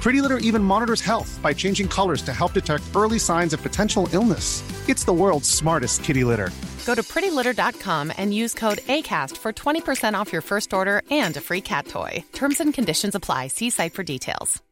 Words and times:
Pretty 0.00 0.20
Litter 0.20 0.38
even 0.38 0.62
monitors 0.62 1.00
health 1.00 1.38
by 1.42 1.52
changing 1.52 1.88
colors 1.88 2.22
to 2.22 2.32
help 2.32 2.52
detect 2.52 2.84
early 2.94 3.18
signs 3.18 3.52
of 3.52 3.62
potential 3.62 4.08
illness. 4.12 4.62
It's 4.88 5.04
the 5.04 5.12
world's 5.12 5.50
smartest 5.50 6.04
kitty 6.04 6.24
litter. 6.24 6.50
Go 6.86 6.94
to 6.94 7.02
prettylitter.com 7.02 8.12
and 8.16 8.32
use 8.32 8.54
code 8.54 8.78
ACAST 8.78 9.36
for 9.36 9.52
20% 9.52 10.14
off 10.14 10.32
your 10.32 10.42
first 10.42 10.72
order 10.72 11.02
and 11.10 11.36
a 11.36 11.40
free 11.40 11.60
cat 11.60 11.86
toy. 11.86 12.24
Terms 12.32 12.60
and 12.60 12.72
conditions 12.72 13.14
apply. 13.14 13.48
See 13.48 13.70
site 13.70 13.92
for 13.92 14.02
details. 14.02 14.62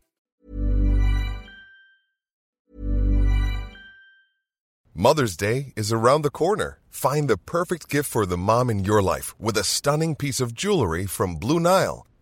Mother's 4.99 5.37
Day 5.37 5.75
is 5.77 5.93
around 5.93 6.23
the 6.23 6.31
corner. 6.31 6.79
Find 6.89 7.29
the 7.29 7.37
perfect 7.37 7.91
gift 7.91 8.09
for 8.09 8.25
the 8.25 8.39
mom 8.39 8.71
in 8.71 8.83
your 8.85 9.03
life 9.03 9.39
with 9.39 9.59
a 9.59 9.65
stunning 9.65 10.15
piece 10.15 10.41
of 10.41 10.55
jewelry 10.55 11.05
from 11.05 11.37
Blue 11.37 11.61
Nile. 11.61 12.07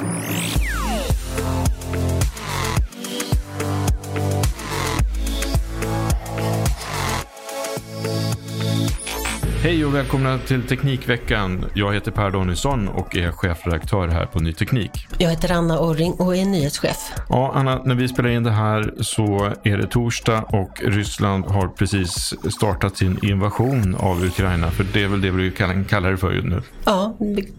Yeah. 0.00 0.53
Hej 9.64 9.84
och 9.84 9.94
välkomna 9.94 10.38
till 10.38 10.62
Teknikveckan. 10.62 11.64
Jag 11.74 11.94
heter 11.94 12.10
Per 12.10 12.30
Danielsson 12.30 12.88
och 12.88 13.16
är 13.16 13.32
chefredaktör 13.32 14.08
här 14.08 14.26
på 14.26 14.40
Ny 14.40 14.52
Teknik. 14.52 14.90
Jag 15.18 15.30
heter 15.30 15.52
Anna 15.52 15.78
Orring 15.78 16.12
och 16.12 16.36
är 16.36 16.44
nyhetschef. 16.44 17.12
Ja, 17.28 17.52
Anna, 17.54 17.82
när 17.84 17.94
vi 17.94 18.08
spelar 18.08 18.30
in 18.30 18.42
det 18.42 18.50
här 18.50 18.94
så 19.00 19.52
är 19.62 19.76
det 19.76 19.86
torsdag 19.86 20.42
och 20.42 20.82
Ryssland 20.84 21.44
har 21.44 21.68
precis 21.68 22.34
startat 22.50 22.96
sin 22.96 23.18
invasion 23.22 23.94
av 23.94 24.24
Ukraina. 24.24 24.70
För 24.70 24.86
det 24.92 25.02
är 25.02 25.08
väl 25.08 25.20
det 25.20 25.30
vi 25.30 25.50
kan 25.50 25.84
kalla 25.84 26.08
det 26.08 26.16
för 26.16 26.32
just 26.32 26.46
nu. 26.46 26.62
Ja, 26.84 27.16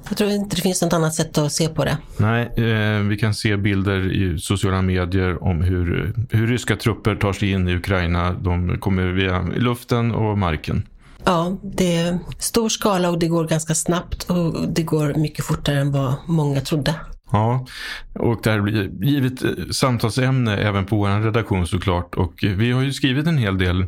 jag 0.10 0.18
tror 0.18 0.30
inte 0.30 0.56
det 0.56 0.62
finns 0.62 0.82
något 0.82 0.94
annat 0.94 1.14
sätt 1.14 1.38
att 1.38 1.52
se 1.52 1.70
på 1.70 1.86
det. 1.86 1.98
Nej, 2.18 2.52
eh, 2.58 3.00
vi 3.00 3.18
kan 3.18 3.34
se 3.34 3.58
bilder 3.58 4.12
i 4.12 4.40
sociala 4.40 4.82
medier 4.82 5.44
om 5.44 5.62
hur, 5.62 6.14
hur 6.30 6.48
ryska 6.48 6.76
trupper 6.76 7.16
tar 7.16 7.34
sig 7.34 7.52
in 7.52 7.68
i 7.68 7.76
Ukraina. 7.76 8.34
De 8.34 8.78
kommer 8.80 9.06
via 9.06 9.42
luften 9.42 10.12
och 10.12 10.38
marken. 10.38 10.84
Ja, 11.26 11.58
det 11.64 11.96
är 11.96 12.20
stor 12.40 12.70
skala 12.70 13.10
och 13.10 13.20
det 13.20 13.28
går 13.28 13.48
ganska 13.48 13.76
snabbt 13.76 14.24
och 14.24 14.70
det 14.70 14.84
går 14.84 15.14
mycket 15.14 15.46
fortare 15.46 15.80
än 15.80 15.92
vad 15.92 16.14
många 16.26 16.62
trodde. 16.62 16.96
Ja, 17.32 17.66
och 18.14 18.40
det 18.44 18.52
här 18.52 18.62
blir 18.62 19.04
givet 19.04 19.44
eh, 19.44 19.50
samtalsämne 19.72 20.58
även 20.58 20.86
på 20.86 20.96
vår 20.98 21.24
redaktion 21.24 21.68
såklart. 21.68 22.16
Och 22.16 22.34
vi 22.42 22.72
har 22.72 22.82
ju 22.82 22.94
skrivit 22.94 23.28
en 23.28 23.38
hel 23.38 23.58
del 23.58 23.86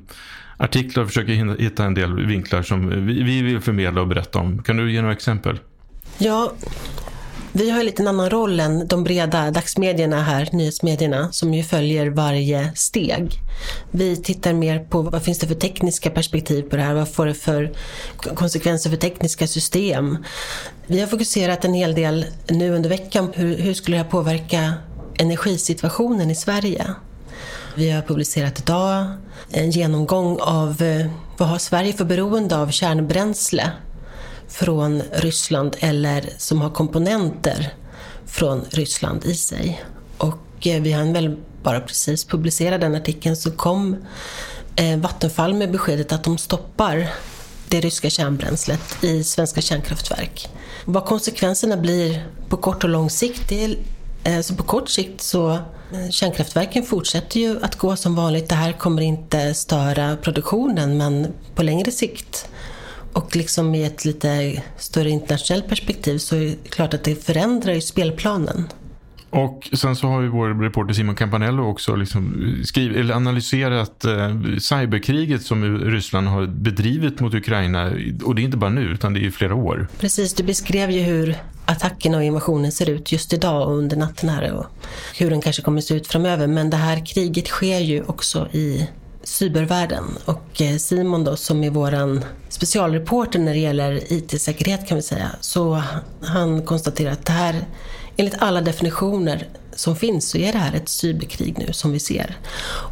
artiklar 0.58 1.04
och 1.04 1.10
försöker 1.10 1.60
hitta 1.60 1.86
en 1.86 1.94
del 1.94 2.26
vinklar 2.26 2.62
som 2.62 3.06
vi 3.08 3.42
vill 3.42 3.60
förmedla 3.60 4.02
och 4.02 4.08
berätta 4.08 4.40
om. 4.40 4.64
Kan 4.64 4.78
du 4.78 4.92
ge 4.92 5.02
några 5.02 5.14
exempel? 5.14 5.60
Ja, 6.18 6.54
vi 7.52 7.70
har 7.70 7.80
en 7.80 7.86
lite 7.86 8.10
annan 8.10 8.30
roll 8.30 8.60
än 8.60 8.88
de 8.88 9.04
breda 9.04 9.52
dagsmedierna 9.52 10.22
här, 10.22 10.50
nyhetsmedierna, 10.52 11.32
som 11.32 11.54
ju 11.54 11.64
följer 11.64 12.08
varje 12.08 12.72
steg. 12.76 13.32
Vi 13.92 14.16
tittar 14.16 14.54
mer 14.54 14.80
på 14.80 15.02
vad 15.02 15.24
finns 15.24 15.40
det 15.40 15.48
för 15.48 15.56
tekniska 15.56 16.10
perspektiv 16.10 16.62
på 16.62 16.76
det 16.76 16.82
här? 16.82 16.94
Vad 16.94 17.10
får 17.10 17.26
det 17.26 17.34
för 17.34 17.72
konsekvenser 18.36 18.90
för 18.90 18.98
tekniska 18.98 19.48
system? 19.48 20.18
Vi 20.88 21.00
har 21.00 21.08
fokuserat 21.08 21.66
en 21.66 21.74
hel 21.74 21.96
del 21.96 22.26
nu 22.48 22.76
under 22.76 22.90
veckan. 22.90 23.32
Hur, 23.34 23.58
hur 23.58 23.74
skulle 23.74 23.98
det 23.98 24.04
här 24.04 24.10
påverka 24.10 24.74
energisituationen 25.18 26.32
i 26.32 26.36
Sverige? 26.36 26.86
Vi 27.76 27.90
har 27.90 28.02
publicerat 28.02 28.60
idag 28.60 29.06
en 29.52 29.72
genomgång 29.72 30.38
av 30.42 30.82
eh, 30.82 31.08
vad 31.38 31.50
har 31.50 31.58
Sverige 31.58 31.94
för 31.94 32.06
beroende 32.06 32.58
av 32.58 32.72
kärnbränsle 32.72 33.72
från 34.58 35.02
Ryssland 35.12 35.76
eller 35.80 36.30
som 36.38 36.62
har 36.62 36.70
komponenter 36.70 37.74
från 38.26 38.66
Ryssland 38.70 39.26
i 39.26 39.36
sig. 39.36 39.84
Och 40.18 40.68
eh, 40.68 40.82
vi 40.82 40.92
har 40.92 41.14
väl 41.14 41.38
bara 41.64 41.80
precis 41.80 42.26
publicerat 42.26 42.82
den 42.82 42.96
artikeln 42.96 43.36
så 43.36 43.52
kom 43.52 43.96
eh, 44.76 44.98
Vattenfall 44.98 45.54
med 45.54 45.72
beskedet 45.72 46.12
att 46.12 46.24
de 46.24 46.38
stoppar 46.38 47.10
det 47.68 47.82
ryska 47.82 48.10
kärnbränslet 48.10 49.04
i 49.04 49.24
svenska 49.24 49.62
kärnkraftverk. 49.62 50.50
Vad 50.86 51.06
konsekvenserna 51.06 51.78
blir 51.78 52.28
på 52.50 52.58
kort 52.58 52.84
och 52.84 52.90
lång 52.90 53.10
sikt, 53.10 53.50
det 53.50 53.66
är, 54.24 54.38
alltså 54.38 54.56
på 54.56 54.64
kort 54.64 54.90
sikt 54.90 55.22
så 55.22 55.60
kärnkraftverken 56.10 56.84
fortsätter 56.84 57.40
ju 57.40 57.64
att 57.64 57.76
gå 57.76 57.96
som 57.96 58.16
vanligt. 58.16 58.50
Det 58.50 58.56
här 58.56 58.74
kommer 58.74 59.02
inte 59.02 59.54
störa 59.54 60.18
produktionen 60.18 60.98
men 60.98 61.34
på 61.56 61.64
längre 61.64 61.92
sikt 61.92 62.50
och 63.18 63.36
liksom 63.36 63.76
i 63.76 63.84
ett 63.84 64.06
lite 64.06 64.62
större 64.78 65.10
internationellt 65.10 65.68
perspektiv 65.68 66.18
så 66.18 66.36
är 66.36 66.40
det 66.40 66.70
klart 66.70 66.94
att 66.94 67.04
det 67.04 67.26
förändrar 67.26 67.74
ju 67.74 67.82
spelplanen. 67.82 68.68
Och 69.30 69.70
sen 69.74 69.96
så 69.96 70.08
har 70.08 70.22
ju 70.22 70.28
vår 70.28 70.64
reporter 70.64 70.94
Simon 70.94 71.16
Campanello 71.16 71.70
också 71.70 71.96
liksom 71.96 72.56
skrivit, 72.66 72.98
eller 72.98 73.14
analyserat 73.14 74.06
eh, 74.06 74.36
cyberkriget 74.60 75.42
som 75.42 75.80
Ryssland 75.80 76.28
har 76.28 76.46
bedrivit 76.46 77.20
mot 77.20 77.34
Ukraina. 77.34 77.92
Och 78.24 78.36
det 78.36 78.42
är 78.42 78.44
inte 78.44 78.58
bara 78.58 78.70
nu, 78.70 78.82
utan 78.82 79.14
det 79.14 79.20
är 79.20 79.28
i 79.28 79.32
flera 79.32 79.56
år. 79.56 79.88
Precis, 80.00 80.34
du 80.34 80.44
beskrev 80.44 80.92
ju 80.92 81.00
hur 81.00 81.36
attacken 81.66 82.16
och 82.16 82.24
invasionen 82.24 82.72
ser 82.72 82.90
ut 82.90 83.12
just 83.12 83.34
idag 83.34 83.68
och 83.68 83.78
under 83.78 83.98
natten 83.98 84.30
här 84.30 84.54
och 84.54 84.66
hur 85.18 85.30
den 85.30 85.42
kanske 85.42 85.62
kommer 85.62 85.82
se 85.82 85.96
ut 85.96 86.08
framöver. 86.08 86.48
Men 86.48 86.70
det 86.70 86.78
här 86.78 87.06
kriget 87.06 87.48
sker 87.48 87.80
ju 87.80 88.04
också 88.04 88.48
i 88.52 88.88
cybervärlden. 89.28 90.04
Och 90.26 90.62
eh, 90.62 90.78
Simon 90.78 91.24
då, 91.24 91.36
som 91.36 91.64
är 91.64 91.70
vår 91.70 92.22
specialreporter 92.50 93.40
när 93.40 93.54
det 93.54 93.60
gäller 93.60 94.14
IT-säkerhet 94.14 94.88
kan 94.88 94.96
vi 94.96 95.02
säga, 95.02 95.30
så 95.42 95.84
han 96.22 96.62
konstaterar 96.62 97.12
att 97.12 97.26
det 97.26 97.32
här, 97.32 97.66
enligt 98.18 98.36
alla 98.40 98.62
definitioner 98.62 99.48
som 99.76 99.96
finns, 99.96 100.30
så 100.30 100.38
är 100.38 100.54
det 100.54 100.58
här 100.58 100.76
ett 100.76 100.90
cyberkrig 100.90 101.58
nu 101.58 101.74
som 101.74 101.92
vi 101.92 102.00
ser. 102.00 102.38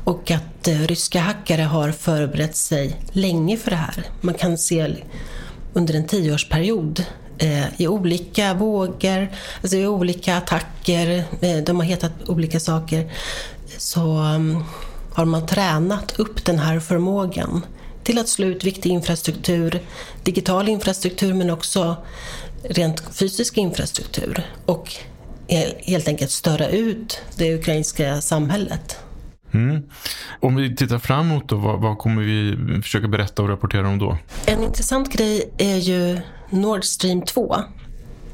Och 0.03 0.31
att 0.31 0.67
eh, 0.67 0.79
ryska 0.79 1.19
hackare 1.19 1.61
har 1.61 1.91
förberett 1.91 2.55
sig 2.55 3.01
länge 3.11 3.57
för 3.57 3.71
det 3.71 3.77
här. 3.77 4.03
Man 4.21 4.33
kan 4.33 4.57
se 4.57 4.95
under 5.73 5.93
en 5.93 6.07
tioårsperiod 6.07 7.05
eh, 7.37 7.81
i 7.81 7.87
olika 7.87 8.53
vågor, 8.53 9.31
alltså 9.61 9.77
i 9.77 9.87
olika 9.87 10.37
attacker, 10.37 11.23
de 11.61 11.75
har 11.75 11.83
hetat 11.83 12.29
olika 12.29 12.59
saker, 12.59 13.11
så 13.77 14.01
mm, 14.01 14.63
har 15.15 15.25
man 15.25 15.45
tränat 15.45 16.19
upp 16.19 16.45
den 16.45 16.59
här 16.59 16.79
förmågan 16.79 17.65
till 18.03 18.17
att 18.17 18.27
slå 18.27 18.47
ut 18.47 18.63
viktig 18.63 18.89
infrastruktur, 18.89 19.81
digital 20.23 20.69
infrastruktur 20.69 21.33
men 21.33 21.49
också 21.49 21.97
rent 22.69 23.15
fysisk 23.15 23.57
infrastruktur 23.57 24.43
och 24.65 24.93
helt 25.79 26.07
enkelt 26.07 26.31
störa 26.31 26.67
ut 26.67 27.21
det 27.35 27.55
ukrainska 27.55 28.21
samhället. 28.21 28.99
Mm. 29.53 29.83
Om 30.39 30.55
vi 30.55 30.75
tittar 30.75 30.99
framåt 30.99 31.49
då, 31.49 31.55
vad, 31.55 31.81
vad, 31.81 31.97
kommer 31.97 32.21
vi 32.21 32.57
försöka 32.81 33.07
berätta 33.07 33.41
och 33.41 33.49
rapportera 33.49 33.87
om 33.87 33.99
då? 33.99 34.17
En 34.45 34.63
intressant 34.63 35.13
grej 35.13 35.51
är 35.57 35.77
ju 35.77 36.19
Nord 36.49 36.83
Stream 36.83 37.21
2. 37.21 37.55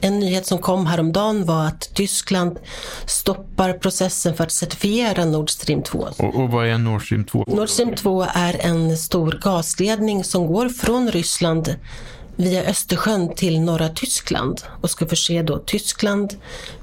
En 0.02 0.20
nyhet 0.20 0.46
som 0.46 0.58
kom 0.58 0.86
häromdagen 0.86 1.46
var 1.46 1.66
att 1.66 1.96
Tyskland 1.96 2.60
stoppar 3.06 3.74
processen 3.74 4.34
för 4.34 4.44
att 4.44 4.52
certifiera 4.52 5.26
Nord 5.26 5.50
Stream 5.50 5.84
2. 5.84 6.08
Och, 6.18 6.36
och 6.36 6.52
vad 6.52 6.68
är 6.68 6.78
Nord 6.78 7.06
Stream 7.06 7.24
2? 7.24 7.44
Nord 7.48 7.70
Stream 7.70 7.96
2 7.96 8.26
är 8.34 8.66
en 8.66 8.98
stor 8.98 9.40
gasledning 9.44 10.24
som 10.24 10.48
går 10.48 10.70
från 10.70 11.12
Ryssland 11.12 11.76
via 12.42 12.64
Östersjön 12.64 13.36
till 13.36 13.62
norra 13.62 13.90
Tyskland 13.90 14.62
och 14.82 14.90
ska 14.90 15.08
förse 15.08 15.42
då 15.42 15.58
Tyskland 15.58 16.34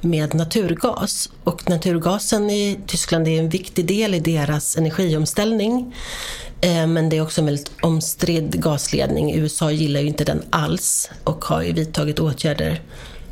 med 0.00 0.34
naturgas. 0.34 1.30
Och 1.44 1.70
naturgasen 1.70 2.50
i 2.50 2.80
Tyskland 2.86 3.28
är 3.28 3.38
en 3.38 3.48
viktig 3.48 3.86
del 3.86 4.14
i 4.14 4.20
deras 4.20 4.76
energiomställning. 4.76 5.94
Eh, 6.60 6.86
men 6.86 7.08
det 7.08 7.16
är 7.16 7.22
också 7.22 7.40
en 7.40 7.44
väldigt 7.44 7.70
omstridd 7.82 8.62
gasledning. 8.62 9.34
USA 9.34 9.70
gillar 9.70 10.00
ju 10.00 10.06
inte 10.06 10.24
den 10.24 10.42
alls 10.50 11.10
och 11.24 11.44
har 11.44 11.62
ju 11.62 11.72
vidtagit 11.72 12.20
åtgärder 12.20 12.82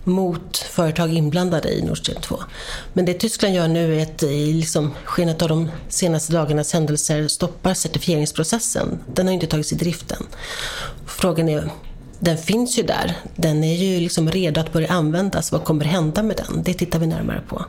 mot 0.04 0.56
företag 0.56 1.14
inblandade 1.14 1.68
i 1.68 1.82
Nord 1.82 1.98
Stream 1.98 2.20
2. 2.20 2.42
Men 2.92 3.04
det 3.04 3.14
Tyskland 3.14 3.54
gör 3.54 3.68
nu 3.68 3.98
är 3.98 4.02
att 4.02 4.22
eh, 4.22 4.28
liksom, 4.28 4.34
i 4.34 4.52
liksom 4.52 4.90
skenet 5.04 5.42
av 5.42 5.48
de 5.48 5.70
senaste 5.88 6.32
dagarnas 6.32 6.72
händelser 6.72 7.28
stoppar 7.28 7.74
certifieringsprocessen. 7.74 8.98
Den 9.14 9.26
har 9.26 9.34
inte 9.34 9.46
tagits 9.46 9.72
i 9.72 9.76
driften. 9.76 10.26
Frågan 11.06 11.48
är 11.48 11.70
den 12.18 12.38
finns 12.38 12.78
ju 12.78 12.82
där. 12.82 13.16
Den 13.36 13.64
är 13.64 13.74
ju 13.74 14.00
liksom 14.00 14.30
redo 14.30 14.60
att 14.60 14.72
börja 14.72 14.88
användas. 14.88 15.52
Vad 15.52 15.64
kommer 15.64 15.84
hända 15.84 16.22
med 16.22 16.36
den? 16.36 16.62
Det 16.62 16.74
tittar 16.74 16.98
vi 16.98 17.06
närmare 17.06 17.40
på. 17.48 17.64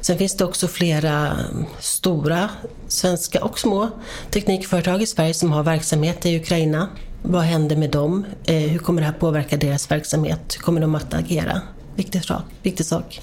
Sen 0.00 0.18
finns 0.18 0.36
det 0.36 0.44
också 0.44 0.68
flera 0.68 1.36
stora 1.80 2.50
svenska 2.88 3.44
och 3.44 3.58
små 3.58 3.90
teknikföretag 4.30 5.02
i 5.02 5.06
Sverige 5.06 5.34
som 5.34 5.52
har 5.52 5.62
verksamhet 5.62 6.26
i 6.26 6.36
Ukraina. 6.36 6.88
Vad 7.22 7.42
händer 7.42 7.76
med 7.76 7.90
dem? 7.90 8.24
Eh, 8.44 8.56
hur 8.56 8.78
kommer 8.78 9.00
det 9.00 9.06
här 9.06 9.14
påverka 9.14 9.56
deras 9.56 9.90
verksamhet? 9.90 10.56
Hur 10.56 10.62
kommer 10.62 10.80
de 10.80 10.94
att 10.94 11.14
agera? 11.14 11.62
Viktig 11.94 12.24
sak. 12.24 12.42
Viktig 12.62 12.86
sak. 12.86 13.20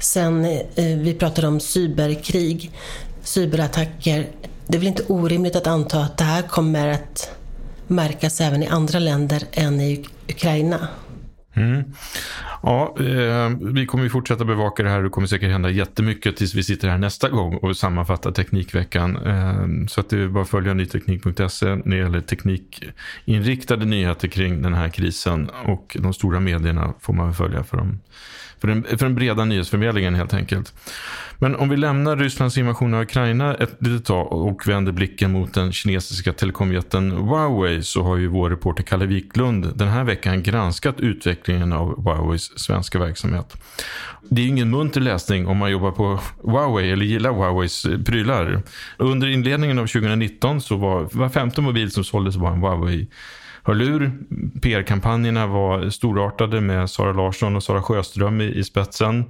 Sen, 0.00 0.44
eh, 0.44 0.84
vi 0.84 1.14
pratade 1.14 1.46
om 1.46 1.60
cyberkrig, 1.60 2.70
cyberattacker. 3.22 4.28
Det 4.66 4.76
är 4.76 4.78
väl 4.78 4.88
inte 4.88 5.04
orimligt 5.08 5.56
att 5.56 5.66
anta 5.66 6.00
att 6.00 6.18
det 6.18 6.24
här 6.24 6.42
kommer 6.42 6.88
att 6.88 7.30
märkas 7.86 8.40
även 8.40 8.62
i 8.62 8.66
andra 8.66 8.98
länder 8.98 9.42
än 9.52 9.80
i 9.80 10.04
Ukraina. 10.28 10.88
Mm. 11.56 11.94
Ja, 12.66 12.94
eh, 12.98 13.50
vi 13.60 13.86
kommer 13.86 14.04
ju 14.04 14.10
fortsätta 14.10 14.44
bevaka 14.44 14.82
det 14.82 14.88
här. 14.88 15.02
Det 15.02 15.08
kommer 15.08 15.26
säkert 15.26 15.50
hända 15.50 15.70
jättemycket 15.70 16.36
tills 16.36 16.54
vi 16.54 16.62
sitter 16.62 16.88
här 16.88 16.98
nästa 16.98 17.28
gång 17.28 17.56
och 17.56 17.76
sammanfattar 17.76 18.30
Teknikveckan. 18.30 19.16
Eh, 19.16 19.86
så 19.88 20.00
att 20.00 20.08
det 20.08 20.18
är 20.18 20.28
bara 20.28 20.42
att 20.42 20.48
följa 20.48 20.74
nyteknik.se 20.74 21.66
när 21.66 21.96
det 21.96 21.96
gäller 21.96 22.20
teknikinriktade 22.20 23.84
nyheter 23.84 24.28
kring 24.28 24.62
den 24.62 24.74
här 24.74 24.88
krisen. 24.88 25.50
Och 25.64 25.96
de 26.00 26.14
stora 26.14 26.40
medierna 26.40 26.94
får 27.00 27.12
man 27.12 27.34
följa 27.34 27.64
för 27.64 27.76
dem 27.76 27.98
för 28.64 28.68
den, 28.68 28.84
för 28.84 29.06
den 29.06 29.14
breda 29.14 29.44
nyhetsförmedlingen 29.44 30.14
helt 30.14 30.34
enkelt. 30.34 30.74
Men 31.38 31.56
om 31.56 31.68
vi 31.68 31.76
lämnar 31.76 32.16
Rysslands 32.16 32.58
invasion 32.58 32.94
av 32.94 33.02
Ukraina 33.02 33.54
ett 33.54 33.76
litet 33.78 34.06
tag 34.06 34.32
och 34.32 34.68
vänder 34.68 34.92
blicken 34.92 35.32
mot 35.32 35.54
den 35.54 35.72
kinesiska 35.72 36.32
telekomjätten 36.32 37.10
Huawei 37.10 37.82
så 37.82 38.02
har 38.02 38.16
ju 38.16 38.26
vår 38.26 38.50
reporter 38.50 38.82
Kalle 38.82 39.06
Wiklund 39.06 39.72
den 39.74 39.88
här 39.88 40.04
veckan 40.04 40.42
granskat 40.42 41.00
utvecklingen 41.00 41.72
av 41.72 42.04
Huaweis 42.04 42.53
svenska 42.56 42.98
verksamhet. 42.98 43.56
Det 44.30 44.42
är 44.42 44.46
ingen 44.46 44.70
munter 44.70 45.00
läsning 45.00 45.46
om 45.46 45.56
man 45.56 45.70
jobbar 45.70 45.90
på 45.90 46.20
Huawei 46.42 46.90
eller 46.90 47.04
gillar 47.04 47.32
Huaweis 47.32 47.84
eh, 47.84 47.98
prylar. 47.98 48.62
Under 48.96 49.28
inledningen 49.28 49.78
av 49.78 49.86
2019 49.86 50.60
så 50.60 50.76
var 50.76 51.08
var 51.12 51.28
femte 51.28 51.60
mobil 51.60 51.90
som 51.90 52.04
såldes 52.04 52.36
var 52.36 52.50
en 52.50 52.58
Huawei 52.58 53.08
hörlur. 53.64 54.12
PR-kampanjerna 54.62 55.46
var 55.46 55.90
storartade 55.90 56.60
med 56.60 56.90
Sara 56.90 57.12
Larsson 57.12 57.56
och 57.56 57.62
Sara 57.62 57.82
Sjöström 57.82 58.40
i, 58.40 58.44
i 58.44 58.64
spetsen. 58.64 59.24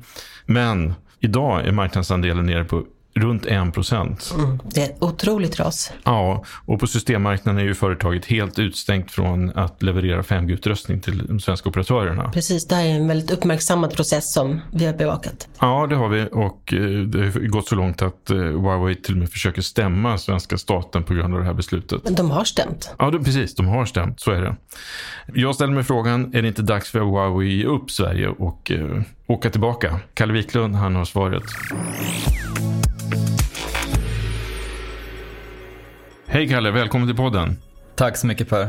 Men 0.47 0.95
idag 1.21 1.67
är 1.67 1.73
marknadsandelen 1.73 2.47
nere 2.47 2.65
på 2.65 2.85
runt 3.15 3.47
1 3.47 3.75
procent. 3.75 4.35
Mm, 4.39 4.59
det 4.75 4.81
är 4.81 4.85
ett 4.85 5.03
otroligt 5.03 5.61
ras. 5.61 5.93
Ja, 6.05 6.45
och 6.67 6.81
på 6.81 6.87
systemmarknaden 6.87 7.61
är 7.61 7.65
ju 7.65 7.75
företaget 7.75 8.25
helt 8.27 8.59
utstängt 8.59 9.11
från 9.11 9.51
att 9.59 9.83
leverera 9.83 10.23
5G-utrustning 10.23 11.01
till 11.01 11.27
de 11.27 11.41
svenska 11.41 11.69
operatörerna. 11.69 12.31
Precis, 12.31 12.67
det 12.67 12.75
här 12.75 12.85
är 12.85 12.89
en 12.89 13.09
väldigt 13.09 13.31
uppmärksammad 13.31 13.95
process 13.95 14.33
som 14.33 14.61
vi 14.73 14.87
har 14.87 14.93
bevakat. 14.93 15.49
Ja, 15.61 15.87
det 15.87 15.97
har 15.97 16.09
vi 16.09 16.29
och 16.33 16.73
eh, 16.73 16.81
det 16.81 17.19
har 17.19 17.49
gått 17.49 17.69
så 17.69 17.75
långt 17.75 18.03
att 18.03 18.31
eh, 18.31 18.37
Huawei 18.37 18.95
till 18.95 19.15
och 19.15 19.19
med 19.19 19.31
försöker 19.31 19.63
stämma 19.63 20.19
svenska 20.19 20.59
staten 20.59 21.03
på 21.03 21.15
grund 21.15 21.35
av 21.35 21.41
det 21.41 21.47
här 21.47 21.55
beslutet. 21.55 22.05
Men 22.05 22.15
de 22.15 22.31
har 22.31 22.45
stämt. 22.45 22.95
Ja, 22.99 23.11
precis. 23.11 23.55
De 23.55 23.69
har 23.69 23.85
stämt. 23.85 24.21
Så 24.21 24.31
är 24.31 24.43
det. 24.43 24.57
Jag 25.35 25.55
ställer 25.55 25.73
mig 25.73 25.85
frågan, 25.85 26.35
är 26.35 26.43
det 26.43 26.49
inte 26.49 26.63
dags 26.63 26.91
för 26.91 26.99
Huawei 26.99 27.49
att 27.49 27.55
ge 27.55 27.65
upp 27.65 27.91
Sverige 27.91 28.29
och 28.29 28.73
uh, 28.75 29.03
åka 29.27 29.51
tillbaka? 29.51 30.01
Kalle 30.15 30.33
Wiklund, 30.33 30.75
han 30.75 30.97
har 30.97 31.05
svaret. 31.05 31.43
Hej 36.35 36.49
Kalle, 36.49 36.71
välkommen 36.71 37.09
till 37.09 37.17
podden. 37.17 37.57
Tack 37.95 38.17
så 38.17 38.27
mycket 38.27 38.49
Per. 38.49 38.69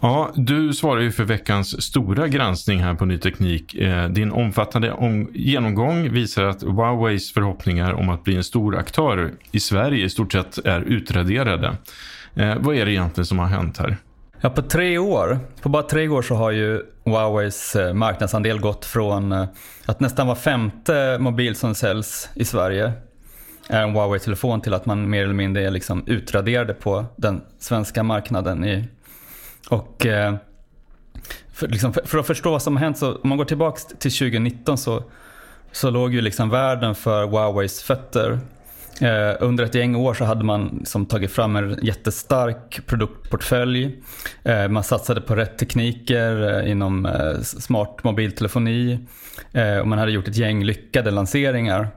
Ja, 0.00 0.30
du 0.34 0.72
svarar 0.72 1.00
ju 1.00 1.12
för 1.12 1.24
veckans 1.24 1.82
stora 1.82 2.28
granskning 2.28 2.80
här 2.80 2.94
på 2.94 3.04
Ny 3.04 3.18
Teknik. 3.18 3.74
Eh, 3.74 4.08
din 4.08 4.32
omfattande 4.32 4.94
genomgång 5.34 6.12
visar 6.12 6.44
att 6.44 6.62
Huaweis 6.62 7.32
förhoppningar 7.32 7.92
om 7.92 8.08
att 8.08 8.24
bli 8.24 8.36
en 8.36 8.44
stor 8.44 8.76
aktör 8.76 9.32
i 9.52 9.60
Sverige 9.60 10.04
i 10.04 10.10
stort 10.10 10.32
sett 10.32 10.58
är 10.58 10.80
utraderade. 10.80 11.76
Eh, 12.34 12.54
vad 12.58 12.76
är 12.76 12.86
det 12.86 12.92
egentligen 12.92 13.26
som 13.26 13.38
har 13.38 13.46
hänt 13.46 13.78
här? 13.78 13.96
Ja, 14.40 14.50
på 14.50 14.62
tre 14.62 14.98
år, 14.98 15.38
på 15.62 15.68
bara 15.68 15.82
tre 15.82 16.08
år 16.08 16.22
så 16.22 16.34
har 16.34 16.50
ju 16.50 16.82
Huaweis 17.04 17.76
eh, 17.76 17.94
marknadsandel 17.94 18.60
gått 18.60 18.84
från 18.84 19.32
att 19.86 20.00
nästan 20.00 20.26
var 20.26 20.34
femte 20.34 21.18
mobil 21.20 21.56
som 21.56 21.74
säljs 21.74 22.28
i 22.34 22.44
Sverige 22.44 22.92
är 23.70 23.82
en 23.82 23.90
Huawei-telefon 23.90 24.60
till 24.60 24.74
att 24.74 24.86
man 24.86 25.10
mer 25.10 25.22
eller 25.22 25.34
mindre 25.34 25.62
är 25.62 25.70
liksom 25.70 26.04
utraderade 26.06 26.74
på 26.74 27.04
den 27.16 27.40
svenska 27.58 28.02
marknaden. 28.02 28.64
I, 28.64 28.84
och 29.68 30.06
eh, 30.06 30.34
för, 31.52 31.68
liksom, 31.68 31.92
för, 31.92 32.02
för, 32.06 32.18
att 32.18 32.26
förstå 32.26 32.50
vad 32.50 32.62
som 32.62 32.76
har 32.76 32.84
hänt, 32.84 32.98
så 32.98 33.14
om 33.14 33.28
man 33.28 33.38
går 33.38 33.44
tillbaka 33.44 33.80
till 33.98 34.10
2019 34.10 34.78
så, 34.78 35.02
så 35.72 35.90
låg 35.90 36.14
ju 36.14 36.20
liksom 36.20 36.50
världen 36.50 36.94
för 36.94 37.26
Huaweis 37.26 37.82
fötter. 37.82 38.38
Eh, 39.00 39.36
under 39.40 39.64
ett 39.64 39.74
gäng 39.74 39.96
år 39.96 40.14
så 40.14 40.24
hade 40.24 40.44
man 40.44 40.76
liksom 40.78 41.06
tagit 41.06 41.30
fram 41.30 41.56
en 41.56 41.78
jättestark 41.82 42.80
produktportfölj. 42.86 44.02
Eh, 44.42 44.68
man 44.68 44.84
satsade 44.84 45.20
på 45.20 45.36
rätt 45.36 45.58
tekniker 45.58 46.60
eh, 46.60 46.70
inom 46.70 47.06
eh, 47.06 47.40
smart 47.40 48.04
mobiltelefoni. 48.04 48.98
Eh, 49.52 49.78
och 49.78 49.88
man 49.88 49.98
hade 49.98 50.12
gjort 50.12 50.28
ett 50.28 50.36
gäng 50.36 50.64
lyckade 50.64 51.10
lanseringar. 51.10 51.88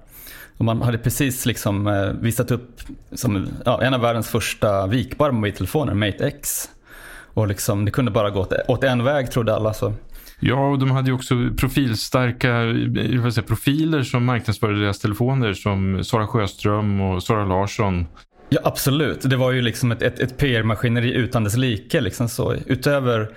Och 0.57 0.65
man 0.65 0.81
hade 0.81 0.97
precis 0.97 1.45
liksom, 1.45 1.87
eh, 1.87 2.11
visat 2.21 2.51
upp 2.51 2.81
som, 3.11 3.47
ja, 3.65 3.81
en 3.81 3.93
av 3.93 4.01
världens 4.01 4.29
första 4.29 4.87
vikbara 4.87 5.31
mobiltelefoner, 5.31 5.93
Mate 5.93 6.27
X. 6.27 6.69
Och 7.33 7.47
liksom, 7.47 7.85
det 7.85 7.91
kunde 7.91 8.11
bara 8.11 8.29
gå 8.29 8.39
åt, 8.39 8.53
åt 8.67 8.83
en 8.83 9.03
väg 9.03 9.31
trodde 9.31 9.55
alla. 9.55 9.73
Så. 9.73 9.93
Ja, 10.39 10.69
och 10.69 10.79
de 10.79 10.91
hade 10.91 11.07
ju 11.07 11.15
också 11.15 11.35
profilstarka 11.57 12.63
eh, 12.63 13.29
säga, 13.29 13.47
profiler 13.47 14.03
som 14.03 14.25
marknadsförde 14.25 14.79
deras 14.79 14.99
telefoner 14.99 15.53
som 15.53 16.03
Sara 16.03 16.27
Sjöström 16.27 17.01
och 17.01 17.23
Sara 17.23 17.45
Larsson. 17.45 18.05
Ja, 18.49 18.59
absolut. 18.63 19.21
Det 19.21 19.35
var 19.35 19.51
ju 19.51 19.61
liksom 19.61 19.91
ett, 19.91 20.01
ett, 20.01 20.19
ett 20.19 20.37
PR-maskineri 20.37 21.13
utan 21.13 21.43
dess 21.43 21.57
like. 21.57 22.01
Liksom 22.01 22.29
så. 22.29 22.53
Utöver 22.53 23.29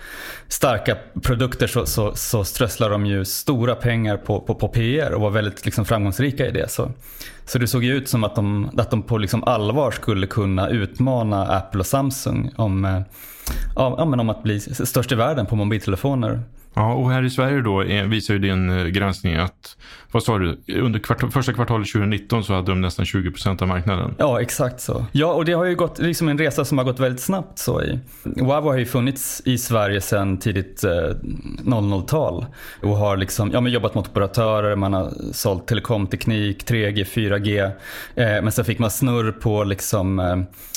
starka 0.48 0.96
produkter 1.22 1.66
så, 1.66 1.86
så, 1.86 2.14
så 2.14 2.44
strösslar 2.44 2.90
de 2.90 3.06
ju 3.06 3.24
stora 3.24 3.74
pengar 3.74 4.16
på, 4.16 4.40
på, 4.40 4.54
på 4.54 4.68
PR 4.68 5.10
och 5.12 5.20
var 5.20 5.30
väldigt 5.30 5.64
liksom 5.64 5.84
framgångsrika 5.84 6.46
i 6.46 6.50
det. 6.50 6.70
Så, 6.70 6.92
så 7.44 7.58
det 7.58 7.66
såg 7.66 7.84
ju 7.84 7.94
ut 7.94 8.08
som 8.08 8.24
att 8.24 8.34
de, 8.34 8.70
att 8.76 8.90
de 8.90 9.02
på 9.02 9.18
liksom 9.18 9.44
allvar 9.44 9.90
skulle 9.90 10.26
kunna 10.26 10.68
utmana 10.68 11.46
Apple 11.46 11.80
och 11.80 11.86
Samsung 11.86 12.50
om, 12.56 12.84
eh, 12.84 13.00
ja, 13.76 14.04
men 14.04 14.20
om 14.20 14.30
att 14.30 14.42
bli 14.42 14.60
störst 14.60 15.12
i 15.12 15.14
världen 15.14 15.46
på 15.46 15.56
mobiltelefoner. 15.56 16.42
Ja, 16.78 16.94
och 16.94 17.10
här 17.10 17.22
i 17.22 17.30
Sverige 17.30 17.60
då 17.60 17.82
eh, 17.82 18.04
visar 18.04 18.34
ju 18.34 18.40
din 18.40 18.70
eh, 18.70 18.86
granskning 18.86 19.36
att, 19.36 19.76
vad 20.12 20.22
sa 20.22 20.38
du, 20.38 20.58
under 20.74 20.98
kvart 20.98 21.32
första 21.32 21.52
kvartalet 21.52 21.92
2019 21.92 22.44
så 22.44 22.54
hade 22.54 22.72
de 22.72 22.80
nästan 22.80 23.04
20% 23.04 23.62
av 23.62 23.68
marknaden. 23.68 24.14
Ja, 24.18 24.40
exakt 24.40 24.80
så. 24.80 25.06
Ja, 25.12 25.32
och 25.32 25.44
det 25.44 25.52
har 25.52 25.64
ju 25.64 25.74
gått, 25.74 25.98
liksom 25.98 26.28
en 26.28 26.38
resa 26.38 26.64
som 26.64 26.78
har 26.78 26.84
gått 26.84 27.00
väldigt 27.00 27.20
snabbt 27.20 27.58
så 27.58 27.82
i. 27.82 27.98
Wavo 28.22 28.70
har 28.70 28.78
ju 28.78 28.86
funnits 28.86 29.42
i 29.44 29.58
Sverige 29.58 30.00
sedan 30.00 30.38
tidigt 30.38 30.84
eh, 30.84 30.90
00-tal 30.90 32.46
och 32.82 32.96
har 32.96 33.16
liksom, 33.16 33.50
ja 33.52 33.60
men 33.60 33.72
jobbat 33.72 33.94
mot 33.94 34.08
operatörer, 34.08 34.76
man 34.76 34.92
har 34.92 35.12
sålt 35.32 35.66
telekomteknik, 35.66 36.64
3G, 36.70 37.04
4G, 37.04 37.64
eh, 37.64 37.72
men 38.42 38.52
sen 38.52 38.64
fick 38.64 38.78
man 38.78 38.90
snurr 38.90 39.32
på 39.32 39.64
liksom 39.64 40.18
eh, 40.18 40.36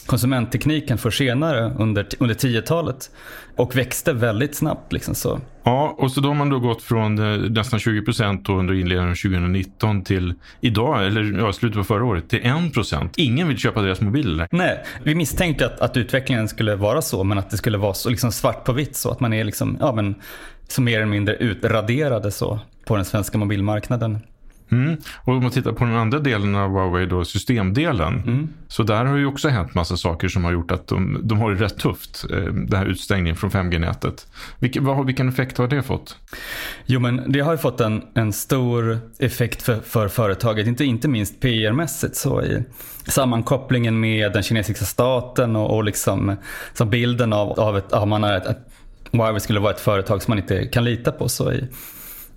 konsumenttekniken 0.09 0.97
för 0.97 1.11
senare 1.11 1.73
under, 1.77 2.07
under 2.19 2.35
10-talet 2.35 3.11
och 3.55 3.75
växte 3.75 4.13
väldigt 4.13 4.55
snabbt. 4.55 4.93
Liksom 4.93 5.15
så. 5.15 5.39
Ja, 5.63 5.95
och 5.97 6.11
så 6.11 6.21
då 6.21 6.29
har 6.29 6.35
man 6.35 6.49
då 6.49 6.59
gått 6.59 6.81
från 6.81 7.19
eh, 7.19 7.49
nästan 7.49 7.79
20 7.79 8.01
procent 8.01 8.49
under 8.49 8.73
inledningen 8.73 9.11
av 9.11 9.15
2019 9.15 10.03
till 10.03 10.33
idag, 10.61 11.05
eller 11.05 11.39
ja, 11.39 11.53
slutet 11.53 11.77
på 11.77 11.83
förra 11.83 12.05
året, 12.05 12.29
till 12.29 12.45
1 12.45 12.73
procent. 12.73 13.13
Ingen 13.17 13.47
vill 13.47 13.57
köpa 13.57 13.81
deras 13.81 14.01
mobiler. 14.01 14.47
Nej, 14.51 14.83
vi 15.03 15.15
misstänkte 15.15 15.65
att, 15.65 15.79
att 15.79 15.97
utvecklingen 15.97 16.47
skulle 16.47 16.75
vara 16.75 17.01
så, 17.01 17.23
men 17.23 17.37
att 17.37 17.49
det 17.49 17.57
skulle 17.57 17.77
vara 17.77 17.93
så 17.93 18.09
liksom 18.09 18.31
svart 18.31 18.63
på 18.63 18.73
vitt 18.73 18.95
så 18.95 19.11
att 19.11 19.19
man 19.19 19.33
är 19.33 19.43
liksom, 19.43 19.77
ja 19.79 19.91
men, 19.91 20.15
så 20.67 20.81
mer 20.81 20.97
eller 20.97 21.05
mindre 21.05 21.35
utraderade 21.35 22.31
så 22.31 22.59
på 22.85 22.95
den 22.95 23.05
svenska 23.05 23.37
mobilmarknaden. 23.37 24.19
Mm. 24.71 24.97
Och 25.15 25.33
om 25.33 25.43
man 25.43 25.51
tittar 25.51 25.71
på 25.71 25.85
den 25.85 25.95
andra 25.95 26.19
delen 26.19 26.55
av 26.55 26.71
Huawei, 26.71 27.05
då, 27.05 27.25
systemdelen. 27.25 28.13
Mm. 28.13 28.49
Så 28.67 28.83
där 28.83 29.05
har 29.05 29.17
ju 29.17 29.25
också 29.25 29.49
hänt 29.49 29.73
massa 29.73 29.97
saker 29.97 30.27
som 30.27 30.43
har 30.43 30.51
gjort 30.51 30.71
att 30.71 30.87
de, 30.87 31.19
de 31.23 31.39
har 31.39 31.51
det 31.51 31.65
rätt 31.65 31.77
tufft. 31.77 32.25
Eh, 32.31 32.37
den 32.43 32.79
här 32.79 32.85
utstängningen 32.85 33.35
från 33.35 33.49
5G-nätet. 33.49 34.27
Vilken, 34.59 34.85
vad, 34.85 35.05
vilken 35.05 35.29
effekt 35.29 35.57
har 35.57 35.67
det 35.67 35.83
fått? 35.83 36.17
Jo 36.85 36.99
men 36.99 37.31
det 37.31 37.39
har 37.39 37.51
ju 37.51 37.57
fått 37.57 37.81
en, 37.81 38.01
en 38.13 38.33
stor 38.33 38.99
effekt 39.19 39.61
för, 39.61 39.79
för 39.79 40.07
företaget. 40.07 40.67
Inte, 40.67 40.85
inte 40.85 41.07
minst 41.07 41.39
PR-mässigt. 41.41 42.15
Så 42.15 42.43
i 42.43 42.63
sammankopplingen 43.07 43.99
med 43.99 44.33
den 44.33 44.43
kinesiska 44.43 44.85
staten 44.85 45.55
och, 45.55 45.75
och 45.75 45.83
liksom, 45.83 46.35
så 46.73 46.85
bilden 46.85 47.33
av, 47.33 47.59
av 47.59 47.75
att 47.75 48.07
man 48.07 48.23
är 48.23 48.37
ett, 48.37 48.45
att 48.45 48.69
Huawei 49.11 49.39
skulle 49.39 49.59
vara 49.59 49.73
ett 49.73 49.79
företag 49.79 50.21
som 50.21 50.31
man 50.31 50.39
inte 50.39 50.65
kan 50.65 50.83
lita 50.83 51.11
på. 51.11 51.29
Så 51.29 51.51
i, 51.51 51.67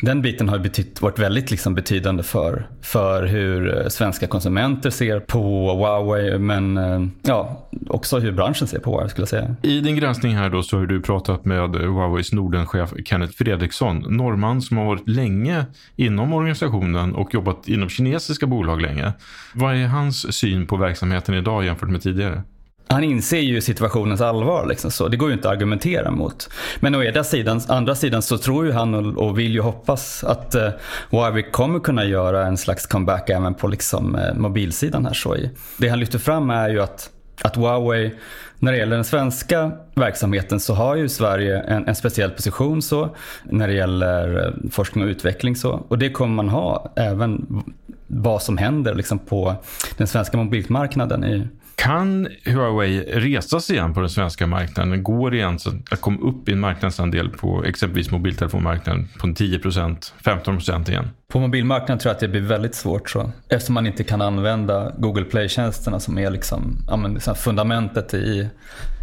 den 0.02 0.22
biten 0.22 0.48
har 0.48 0.58
betytt, 0.58 1.02
varit 1.02 1.18
väldigt 1.18 1.50
liksom 1.50 1.74
betydande 1.74 2.22
för, 2.22 2.66
för 2.80 3.26
hur 3.26 3.78
eh, 3.78 3.88
svenska 3.88 4.26
konsumenter 4.26 4.90
ser 4.90 5.20
på 5.20 5.72
Huawei 5.72 6.38
men 6.38 6.76
eh, 6.76 7.06
ja, 7.22 7.68
också 7.88 8.18
hur 8.18 8.32
branschen 8.32 8.68
ser 8.68 8.78
på 8.78 8.90
Huawei 8.90 9.08
skulle 9.08 9.22
jag 9.22 9.28
säga. 9.28 9.56
I 9.62 9.80
din 9.80 9.96
granskning 9.96 10.36
här 10.36 10.50
då 10.50 10.62
så 10.62 10.78
har 10.78 10.86
du 10.86 11.02
pratat 11.02 11.44
med 11.44 11.76
Huaweis 11.76 12.32
Nordenchef 12.32 12.92
Kenneth 13.04 13.32
Fredriksson, 13.32 13.98
norrman 13.98 14.62
som 14.62 14.76
har 14.76 14.84
varit 14.84 15.08
länge 15.08 15.66
inom 15.96 16.32
organisationen 16.32 17.14
och 17.14 17.34
jobbat 17.34 17.68
inom 17.68 17.88
kinesiska 17.88 18.46
bolag 18.46 18.82
länge. 18.82 19.12
Vad 19.54 19.74
är 19.74 19.86
hans 19.86 20.34
syn 20.34 20.66
på 20.66 20.76
verksamheten 20.76 21.34
idag 21.34 21.64
jämfört 21.64 21.90
med 21.90 22.02
tidigare? 22.02 22.42
Han 22.88 23.04
inser 23.04 23.38
ju 23.38 23.60
situationens 23.60 24.20
allvar. 24.20 24.66
Liksom 24.66 24.90
så. 24.90 25.08
Det 25.08 25.16
går 25.16 25.28
ju 25.28 25.34
inte 25.34 25.48
att 25.48 25.54
argumentera 25.54 26.10
mot. 26.10 26.50
Men 26.80 26.94
å 26.94 27.02
ena 27.02 27.24
sidan, 27.24 27.60
andra 27.68 27.94
sidan 27.94 28.22
så 28.22 28.38
tror 28.38 28.66
ju 28.66 28.72
han 28.72 28.94
och, 28.94 29.26
och 29.26 29.38
vill 29.38 29.52
ju 29.52 29.60
hoppas 29.60 30.24
att 30.24 30.54
eh, 30.54 30.68
Huawei 31.10 31.42
kommer 31.42 31.80
kunna 31.80 32.04
göra 32.04 32.46
en 32.46 32.56
slags 32.56 32.86
comeback 32.86 33.30
även 33.30 33.54
på 33.54 33.68
liksom, 33.68 34.14
eh, 34.14 34.34
mobilsidan. 34.34 35.06
här. 35.06 35.12
Så. 35.12 35.36
Det 35.76 35.88
han 35.88 36.00
lyfter 36.00 36.18
fram 36.18 36.50
är 36.50 36.68
ju 36.68 36.82
att, 36.82 37.10
att 37.42 37.56
Huawei 37.56 38.14
när 38.58 38.72
det 38.72 38.78
gäller 38.78 38.96
den 38.96 39.04
svenska 39.04 39.72
verksamheten 39.94 40.60
så 40.60 40.74
har 40.74 40.96
ju 40.96 41.08
Sverige 41.08 41.60
en, 41.60 41.88
en 41.88 41.94
speciell 41.94 42.30
position 42.30 42.82
så 42.82 43.16
när 43.44 43.68
det 43.68 43.74
gäller 43.74 44.46
eh, 44.46 44.70
forskning 44.70 45.04
och 45.04 45.08
utveckling. 45.08 45.56
Så. 45.56 45.70
Och 45.88 45.98
det 45.98 46.10
kommer 46.10 46.34
man 46.34 46.48
ha 46.48 46.92
även 46.96 47.62
vad 48.06 48.42
som 48.42 48.58
händer 48.58 48.94
liksom 48.94 49.18
på 49.18 49.54
den 49.96 50.06
svenska 50.06 50.36
mobilmarknaden 50.36 51.24
i, 51.24 51.48
kan 51.76 52.28
Huawei 52.44 53.00
resa 53.00 53.60
sig 53.60 53.76
igen 53.76 53.94
på 53.94 54.00
den 54.00 54.10
svenska 54.10 54.46
marknaden? 54.46 55.02
Går 55.02 55.30
det 55.30 55.36
igen 55.36 55.58
att 55.90 56.00
komma 56.00 56.20
upp 56.20 56.48
i 56.48 56.52
en 56.52 56.60
marknadsandel 56.60 57.28
på 57.28 57.64
exempelvis 57.64 58.10
mobiltelefonmarknaden 58.10 59.08
på 59.18 59.26
10% 59.26 60.12
15% 60.24 60.90
igen? 60.90 61.10
På 61.28 61.40
mobilmarknaden 61.40 61.98
tror 61.98 62.10
jag 62.10 62.14
att 62.14 62.20
det 62.20 62.28
blir 62.28 62.40
väldigt 62.40 62.74
svårt 62.74 63.10
så. 63.10 63.32
Eftersom 63.48 63.74
man 63.74 63.86
inte 63.86 64.04
kan 64.04 64.22
använda 64.22 64.92
Google 64.98 65.24
Play-tjänsterna 65.24 66.00
som 66.00 66.18
är 66.18 66.30
liksom, 66.30 66.76
ja, 66.88 66.96
men, 66.96 67.14
liksom 67.14 67.34
fundamentet 67.34 68.14
i, 68.14 68.48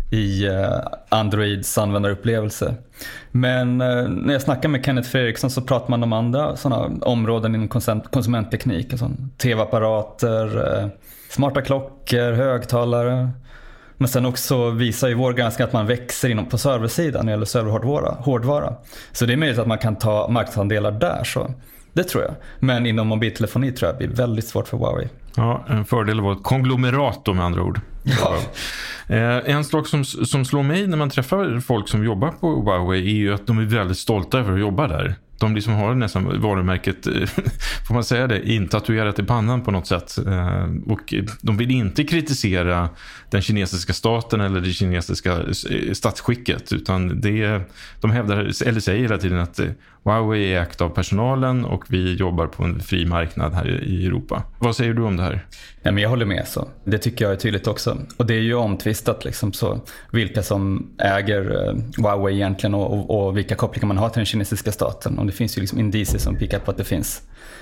i 0.09 0.47
eh, 0.47 0.77
Androids 1.09 1.77
användarupplevelse. 1.77 2.75
Men 3.31 3.81
eh, 3.81 4.07
när 4.07 4.33
jag 4.33 4.41
snackar 4.41 4.69
med 4.69 4.85
Kenneth 4.85 5.09
Fredriksson 5.09 5.49
så 5.49 5.61
pratar 5.61 5.89
man 5.89 6.03
om 6.03 6.13
andra 6.13 6.55
sådana 6.55 7.05
områden 7.05 7.55
inom 7.55 7.69
konsumentteknik. 8.11 8.91
Alltså 8.93 9.11
tv-apparater, 9.37 10.77
eh, 10.77 10.87
smarta 11.29 11.61
klockor, 11.61 12.31
högtalare. 12.31 13.29
Men 13.97 14.07
sen 14.07 14.25
också 14.25 14.69
visar 14.69 15.07
ju 15.07 15.13
vår 15.13 15.33
granskning 15.33 15.67
att 15.67 15.73
man 15.73 15.87
växer 15.87 16.29
inom 16.29 16.45
på 16.45 16.57
serversidan 16.57 17.25
när 17.25 17.31
det 17.31 17.35
gäller 17.35 17.45
serverhårdvara. 17.45 18.11
Hårdvara. 18.19 18.73
Så 19.11 19.25
det 19.25 19.33
är 19.33 19.37
möjligt 19.37 19.59
att 19.59 19.67
man 19.67 19.77
kan 19.77 19.95
ta 19.95 20.27
marknadsandelar 20.29 20.91
där. 20.91 21.23
Så. 21.23 21.53
Det 21.93 22.03
tror 22.03 22.23
jag. 22.23 22.33
Men 22.59 22.85
inom 22.85 23.07
mobiltelefoni 23.07 23.71
tror 23.71 23.87
jag 23.89 23.99
det 23.99 24.07
blir 24.07 24.17
väldigt 24.17 24.47
svårt 24.47 24.67
för 24.67 24.77
Huawei. 24.77 25.07
Ja, 25.35 25.65
en 25.69 25.85
fördel 25.85 26.17
att 26.17 26.23
vara 26.23 26.35
ett 26.35 26.43
konglomerat 26.43 27.27
med 27.27 27.45
andra 27.45 27.63
ord. 27.63 27.79
Ja. 28.03 28.38
Eh, 29.08 29.56
en 29.56 29.63
sak 29.63 29.88
som, 29.88 30.06
som 30.06 30.46
slår 30.46 30.63
mig 30.63 30.88
när 30.88 30.98
man 30.98 31.10
träffar 31.10 31.60
folk 31.60 31.88
som 31.88 32.03
jobbar 32.03 32.32
på 32.32 32.62
Huawei 32.62 33.00
är 33.00 33.15
ju 33.15 33.34
att 33.34 33.48
de 33.48 33.60
är 33.60 33.65
väldigt 33.65 33.98
stolta 33.98 34.39
över 34.39 34.53
att 34.53 34.60
jobba 34.60 34.88
där 34.88 35.15
de 35.39 35.55
liksom 35.55 35.74
har 35.74 35.96
nästan 35.96 36.41
varumärket, 36.41 37.08
eh, 37.08 37.13
får 37.88 37.93
man 37.93 38.03
säga 38.03 38.27
det, 38.27 38.50
intatuerat 38.50 39.19
i 39.19 39.24
pannan 39.24 39.62
på 39.62 39.72
något 39.72 39.88
sätt. 39.88 40.17
Eh, 40.27 40.65
och 40.86 41.13
de 41.41 41.58
vill 41.58 41.72
inte 41.72 42.03
kritisera 42.03 42.89
den 43.31 43.41
kinesiska 43.41 43.93
staten 43.93 44.41
eller 44.41 44.62
det 44.62 44.72
kinesiska 44.72 45.31
eh, 45.31 45.93
statsskicket. 45.93 46.74
Utan 46.74 47.22
det, 47.22 47.62
de 48.01 48.12
hävdar, 48.12 48.67
eller 48.67 48.79
säger 48.79 49.01
hela 49.01 49.17
tiden 49.17 49.39
att 49.39 49.60
Huawei 50.03 50.53
är 50.53 50.62
ägt 50.62 50.81
av 50.81 50.89
personalen 50.89 51.65
och 51.65 51.84
vi 51.88 52.15
jobbar 52.15 52.48
på 52.48 52.63
en 52.63 52.79
fri 52.79 53.05
marknad 53.05 53.53
här 53.53 53.84
i 53.84 54.05
Europa. 54.05 54.43
Vad 54.60 54.75
säger 54.75 54.93
du 54.93 55.01
om 55.01 55.17
det 55.17 55.24
här? 55.24 55.46
Ja, 55.81 55.91
men 55.91 56.03
jag 56.03 56.10
håller 56.10 56.25
med. 56.25 56.48
så. 56.48 56.67
Det 56.84 56.98
tycker 56.98 57.25
jag 57.25 57.31
är 57.31 57.38
tydligt 57.38 57.67
också. 57.67 57.98
Och 58.17 58.25
det 58.25 58.34
är 58.34 58.41
ju 58.41 58.53
omtvistat 58.53 59.25
liksom, 59.25 59.53
så, 59.53 59.79
vilka 60.12 60.43
som 60.43 60.89
äger 60.98 61.74
Huawei 61.98 62.36
egentligen 62.36 62.74
och, 62.74 62.93
och, 62.93 63.27
och 63.27 63.38
vilka 63.38 63.55
kopplingar 63.55 63.88
man 63.88 63.98
har 63.98 64.10
till 64.10 64.19
den 64.19 64.25
kinesiska 64.25 64.72
staten. 64.72 65.19
Det 65.29 65.36
finns 65.36 65.57
ju 65.57 65.62
liksom 65.62 65.79
indicier 65.79 66.19
som 66.19 66.36
pekar 66.36 66.59
på 66.59 66.71
att 66.71 66.77
det 66.77 66.83
finns 66.83 67.21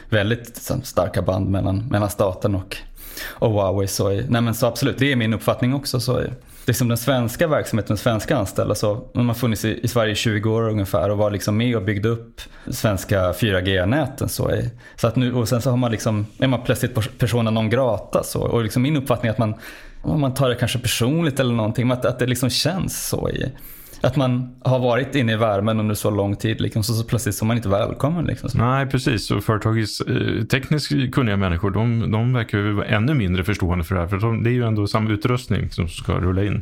väldigt 0.09 0.47
liksom, 0.47 0.83
starka 0.83 1.21
band 1.21 1.49
mellan, 1.49 1.87
mellan 1.87 2.09
staten 2.09 2.55
och, 2.55 2.77
och 3.25 3.51
Huawei. 3.51 3.87
Så, 3.87 4.09
nej, 4.09 4.41
men 4.41 4.53
så 4.53 4.65
absolut, 4.65 4.97
det 4.97 5.11
är 5.11 5.15
min 5.15 5.33
uppfattning 5.33 5.73
också. 5.73 5.99
Så, 5.99 6.23
liksom 6.67 6.87
den 6.87 6.97
svenska 6.97 7.47
verksamheten, 7.47 7.95
de 7.95 8.01
svenska 8.01 8.37
anställda, 8.37 8.75
så 8.75 9.09
de 9.13 9.27
har 9.27 9.35
funnits 9.35 9.65
i, 9.65 9.79
i 9.83 9.87
Sverige 9.87 10.11
i 10.11 10.15
20 10.15 10.49
år 10.49 10.69
ungefär 10.69 11.09
och 11.09 11.17
var 11.17 11.31
liksom 11.31 11.57
med 11.57 11.75
och 11.75 11.83
byggde 11.83 12.09
upp 12.09 12.41
svenska 12.71 13.31
4G-näten. 13.31 14.29
Så, 14.29 14.61
så 14.95 15.07
att 15.07 15.15
nu, 15.15 15.33
och 15.33 15.49
sen 15.49 15.61
så 15.61 15.69
har 15.69 15.77
man 15.77 15.91
liksom, 15.91 16.25
är 16.39 16.47
man 16.47 16.61
plötsligt 16.63 17.17
persona 17.17 17.51
non 17.51 17.69
grata. 17.69 18.23
Så, 18.23 18.41
och 18.41 18.63
liksom 18.63 18.81
min 18.81 18.97
uppfattning 18.97 19.27
är 19.27 19.31
att 19.31 19.37
man, 19.37 19.55
man 20.03 20.33
tar 20.33 20.49
det 20.49 20.55
kanske 20.55 20.79
personligt 20.79 21.39
eller 21.39 21.53
någonting, 21.53 21.91
att, 21.91 22.05
att 22.05 22.19
det 22.19 22.25
liksom 22.25 22.49
känns 22.49 23.07
så. 23.07 23.29
i 23.29 23.51
att 24.01 24.15
man 24.15 24.55
har 24.61 24.79
varit 24.79 25.15
inne 25.15 25.33
i 25.33 25.35
värmen 25.35 25.79
under 25.79 25.95
så 25.95 26.09
lång 26.09 26.35
tid 26.35 26.61
liksom, 26.61 26.83
så, 26.83 26.93
så 26.93 27.03
plötsligt 27.03 27.35
så 27.35 27.45
är 27.45 27.47
man 27.47 27.57
inte 27.57 27.69
välkommen. 27.69 28.25
Liksom. 28.25 28.49
Nej, 28.53 28.85
precis. 28.85 29.31
Och 29.31 29.43
företagets 29.43 30.01
eh, 30.01 30.43
tekniskt 30.43 31.11
kunniga 31.11 31.37
människor 31.37 31.71
de, 31.71 32.11
de 32.11 32.33
verkar 32.33 32.57
ju 32.57 32.71
vara 32.71 32.85
ännu 32.85 33.13
mindre 33.13 33.43
förstående 33.43 33.83
för 33.83 33.95
det 33.95 34.01
här. 34.01 34.07
För 34.07 34.17
de, 34.17 34.43
det 34.43 34.49
är 34.49 34.53
ju 34.53 34.63
ändå 34.63 34.87
samma 34.87 35.11
utrustning 35.11 35.69
som 35.69 35.87
ska 35.87 36.13
rulla 36.13 36.43
in. 36.43 36.61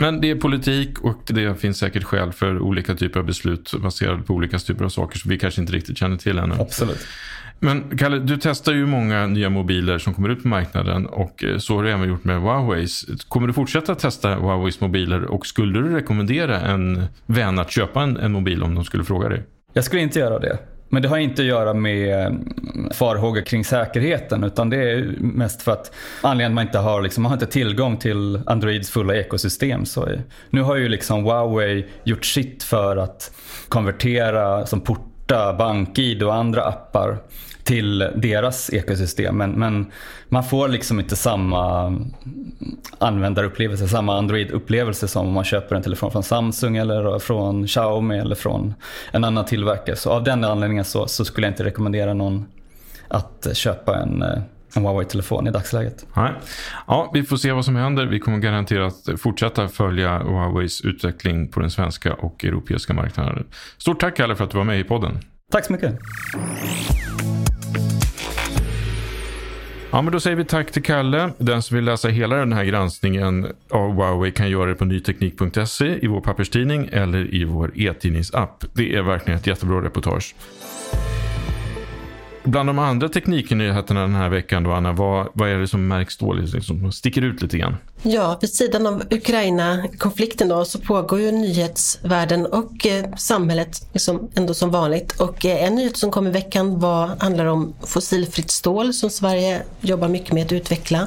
Men 0.00 0.20
det 0.20 0.30
är 0.30 0.36
politik 0.36 1.00
och 1.00 1.22
det 1.26 1.60
finns 1.60 1.78
säkert 1.78 2.04
skäl 2.04 2.32
för 2.32 2.58
olika 2.58 2.94
typer 2.94 3.20
av 3.20 3.26
beslut 3.26 3.74
baserade 3.82 4.22
på 4.22 4.34
olika 4.34 4.58
typer 4.58 4.84
av 4.84 4.88
saker 4.88 5.18
som 5.18 5.30
vi 5.30 5.38
kanske 5.38 5.60
inte 5.60 5.72
riktigt 5.72 5.98
känner 5.98 6.16
till 6.16 6.38
ännu. 6.38 6.54
Absolut. 6.58 7.06
Men 7.62 7.98
Kalle, 7.98 8.18
du 8.18 8.36
testar 8.36 8.72
ju 8.72 8.86
många 8.86 9.26
nya 9.26 9.50
mobiler 9.50 9.98
som 9.98 10.14
kommer 10.14 10.28
ut 10.28 10.42
på 10.42 10.48
marknaden 10.48 11.06
och 11.06 11.44
eh, 11.44 11.58
så 11.58 11.76
har 11.76 11.82
du 11.82 11.90
även 11.90 12.08
gjort 12.08 12.24
med 12.24 12.40
Huaweis. 12.40 13.04
Kommer 13.28 13.46
du 13.46 13.52
fortsätta 13.52 13.94
testa 13.94 14.34
Huaweis 14.34 14.80
mobiler 14.80 15.24
och 15.24 15.46
skulle 15.46 15.80
du 15.80 15.94
rekommendera 15.94 16.60
en 16.60 17.04
vän 17.26 17.58
att 17.58 17.70
köpa 17.70 18.02
en, 18.02 18.16
en 18.16 18.32
mobil 18.32 18.62
om 18.62 18.74
de 18.74 18.84
skulle 18.84 19.04
fråga 19.04 19.28
dig? 19.28 19.42
Jag 19.72 19.84
skulle 19.84 20.02
inte 20.02 20.18
göra 20.18 20.38
det. 20.38 20.58
Men 20.88 21.02
det 21.02 21.08
har 21.08 21.18
inte 21.18 21.42
att 21.42 21.48
göra 21.48 21.74
med 21.74 22.26
eh, 22.26 22.32
farhågor 22.92 23.42
kring 23.42 23.64
säkerheten 23.64 24.44
utan 24.44 24.70
det 24.70 24.90
är 24.90 25.14
mest 25.18 25.62
för 25.62 25.72
att 25.72 25.92
anledningen 26.22 26.54
man 26.54 26.66
inte 26.66 26.78
har, 26.78 27.02
liksom, 27.02 27.22
man 27.22 27.30
har 27.30 27.36
inte 27.36 27.46
tillgång 27.46 27.96
till 27.96 28.42
Androids 28.46 28.90
fulla 28.90 29.14
ekosystem. 29.14 29.86
Så 29.86 30.06
eh, 30.06 30.20
nu 30.50 30.62
har 30.62 30.76
ju 30.76 30.88
liksom 30.88 31.24
Huawei 31.24 31.86
gjort 32.04 32.24
sitt 32.24 32.62
för 32.62 32.96
att 32.96 33.32
konvertera, 33.68 34.66
som 34.66 34.80
porta 34.80 35.54
BankID 35.58 36.22
och 36.22 36.34
andra 36.34 36.64
appar 36.64 37.18
till 37.64 37.98
deras 37.98 38.70
ekosystem. 38.72 39.36
Men, 39.36 39.50
men, 39.50 39.86
man 40.28 40.44
får 40.44 40.68
liksom 40.68 41.00
inte 41.00 41.16
samma 41.16 41.94
användarupplevelse, 42.98 43.88
samma 43.88 44.18
Android-upplevelse 44.18 45.08
som 45.08 45.26
om 45.26 45.32
man 45.32 45.44
köper 45.44 45.76
en 45.76 45.82
telefon 45.82 46.10
från 46.10 46.22
Samsung 46.22 46.76
eller 46.76 47.18
från 47.18 47.66
Xiaomi 47.66 48.18
eller 48.18 48.34
från 48.34 48.74
en 49.12 49.24
annan 49.24 49.44
tillverkare. 49.44 49.96
Så 49.96 50.10
av 50.10 50.24
den 50.24 50.44
anledningen 50.44 50.84
så, 50.84 51.06
så 51.06 51.24
skulle 51.24 51.46
jag 51.46 51.52
inte 51.52 51.64
rekommendera 51.64 52.14
någon 52.14 52.46
att 53.08 53.46
köpa 53.52 53.96
en 53.96 54.24
en 54.76 54.82
Huawei-telefon 54.82 55.46
i 55.46 55.50
dagsläget. 55.50 56.06
Nej. 56.16 56.32
Ja, 56.86 57.10
vi 57.14 57.22
får 57.22 57.36
se 57.36 57.52
vad 57.52 57.64
som 57.64 57.76
händer. 57.76 58.06
Vi 58.06 58.20
kommer 58.20 58.38
garanterat 58.38 58.94
fortsätta 59.18 59.68
följa 59.68 60.18
Huaweis 60.18 60.80
utveckling 60.80 61.48
på 61.48 61.60
den 61.60 61.70
svenska 61.70 62.14
och 62.14 62.44
europeiska 62.44 62.94
marknaden. 62.94 63.46
Stort 63.78 64.00
tack 64.00 64.16
Kalle 64.16 64.36
för 64.36 64.44
att 64.44 64.50
du 64.50 64.58
var 64.58 64.64
med 64.64 64.80
i 64.80 64.84
podden. 64.84 65.18
Tack 65.50 65.64
så 65.64 65.72
mycket. 65.72 65.98
Ja, 69.92 70.02
men 70.02 70.12
då 70.12 70.20
säger 70.20 70.36
vi 70.36 70.44
tack 70.44 70.72
till 70.72 70.82
Kalle. 70.82 71.30
Den 71.38 71.62
som 71.62 71.74
vill 71.74 71.84
läsa 71.84 72.08
hela 72.08 72.36
den 72.36 72.52
här 72.52 72.64
granskningen 72.64 73.46
av 73.70 73.94
Huawei 73.94 74.32
kan 74.32 74.50
göra 74.50 74.68
det 74.68 74.74
på 74.74 74.84
nyteknik.se 74.84 76.04
i 76.04 76.06
vår 76.06 76.20
papperstidning 76.20 76.88
eller 76.92 77.34
i 77.34 77.44
vår 77.44 77.72
e-tidningsapp. 77.74 78.64
Det 78.72 78.96
är 78.96 79.02
verkligen 79.02 79.40
ett 79.40 79.46
jättebra 79.46 79.82
reportage. 79.82 80.34
Bland 82.44 82.68
de 82.68 82.78
andra 82.78 83.08
tekniknyheterna 83.08 84.00
den 84.00 84.14
här 84.14 84.28
veckan 84.28 84.62
då, 84.62 84.72
Anna, 84.72 84.92
vad, 84.92 85.28
vad 85.32 85.48
är 85.48 85.58
det 85.58 85.68
som 85.68 85.88
märks 85.88 86.16
då, 86.16 86.32
liksom, 86.32 86.78
som 86.80 86.92
sticker 86.92 87.22
ut 87.22 87.42
lite 87.42 87.58
grann? 87.58 87.76
Ja, 88.02 88.38
vid 88.40 88.54
sidan 88.54 88.86
av 88.86 89.02
Ukraina-konflikten 89.10 90.48
då 90.48 90.64
så 90.64 90.78
pågår 90.78 91.20
ju 91.20 91.32
nyhetsvärlden 91.32 92.46
och 92.46 92.86
eh, 92.86 93.04
samhället 93.16 93.82
liksom 93.92 94.30
ändå 94.34 94.54
som 94.54 94.70
vanligt. 94.70 95.20
Och 95.20 95.46
eh, 95.46 95.64
en 95.64 95.74
nyhet 95.74 95.96
som 95.96 96.10
kom 96.10 96.26
i 96.26 96.30
veckan 96.30 96.80
var, 96.80 97.10
handlar 97.18 97.46
om 97.46 97.74
fossilfritt 97.82 98.50
stål 98.50 98.94
som 98.94 99.10
Sverige 99.10 99.62
jobbar 99.80 100.08
mycket 100.08 100.32
med 100.32 100.46
att 100.46 100.52
utveckla. 100.52 101.06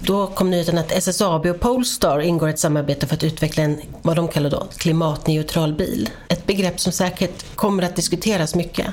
Då 0.00 0.26
kom 0.26 0.50
nyheten 0.50 0.78
att 0.78 0.92
SSAB 0.92 1.46
och 1.46 1.60
Polestar 1.60 2.20
ingår 2.20 2.48
ett 2.48 2.58
samarbete 2.58 3.06
för 3.06 3.14
att 3.14 3.24
utveckla 3.24 3.62
en, 3.62 3.80
vad 4.02 4.16
de 4.16 4.28
kallar 4.28 4.50
då, 4.50 4.66
klimatneutral 4.76 5.74
bil. 5.74 6.10
Ett 6.28 6.46
begrepp 6.46 6.80
som 6.80 6.92
säkert 6.92 7.56
kommer 7.56 7.82
att 7.82 7.96
diskuteras 7.96 8.54
mycket. 8.54 8.86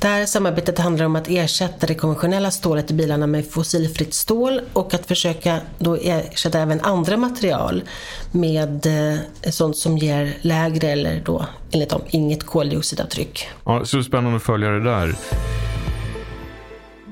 Det 0.00 0.08
här 0.08 0.26
samarbetet 0.26 0.78
handlar 0.78 1.06
om 1.06 1.16
att 1.16 1.28
ersätta 1.28 1.86
det 1.86 1.94
konventionella 1.94 2.50
stålet 2.50 2.90
i 2.90 2.94
bilarna 2.94 3.26
med 3.26 3.50
fossilfritt 3.50 4.14
stål 4.14 4.60
och 4.72 4.94
att 4.94 5.06
försöka 5.06 5.60
då 5.78 5.94
ersätta 5.94 6.58
även 6.58 6.75
andra 6.80 7.16
material 7.16 7.82
med 8.32 8.86
eh, 8.86 9.50
sånt 9.50 9.76
som 9.76 9.98
ger 9.98 10.38
lägre 10.40 10.88
eller 10.88 11.22
då 11.24 11.46
enligt 11.72 11.90
dem 11.90 12.02
inget 12.10 12.46
koldioxidavtryck. 12.46 13.48
Ja, 13.64 13.84
så 13.84 14.02
spännande 14.02 14.36
att 14.36 14.42
följa 14.42 14.70
det 14.70 14.84
där 14.84 15.14